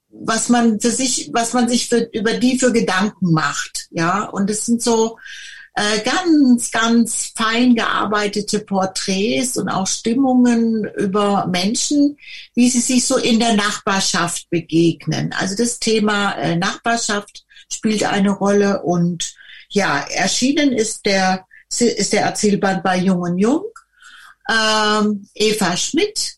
[0.10, 4.26] was man für sich, was man sich für, über die für Gedanken macht, ja.
[4.26, 5.18] Und es sind so
[5.80, 12.18] äh, ganz, ganz fein gearbeitete Porträts und auch Stimmungen über Menschen,
[12.54, 15.34] wie sie sich so in der Nachbarschaft begegnen.
[15.40, 19.34] Also das Thema äh, Nachbarschaft spielt eine Rolle und
[19.70, 23.64] ja, erschienen ist der, ist der Erzählband bei Jung und Jung.
[24.50, 26.36] Ähm, Eva Schmidt,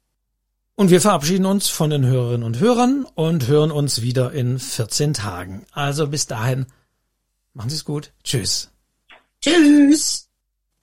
[0.74, 5.12] Und wir verabschieden uns von den Hörerinnen und Hörern und hören uns wieder in 14
[5.12, 5.66] Tagen.
[5.72, 6.66] Also bis dahin,
[7.52, 8.12] machen Sie es gut.
[8.24, 8.70] Tschüss.
[9.40, 10.31] Tschüss.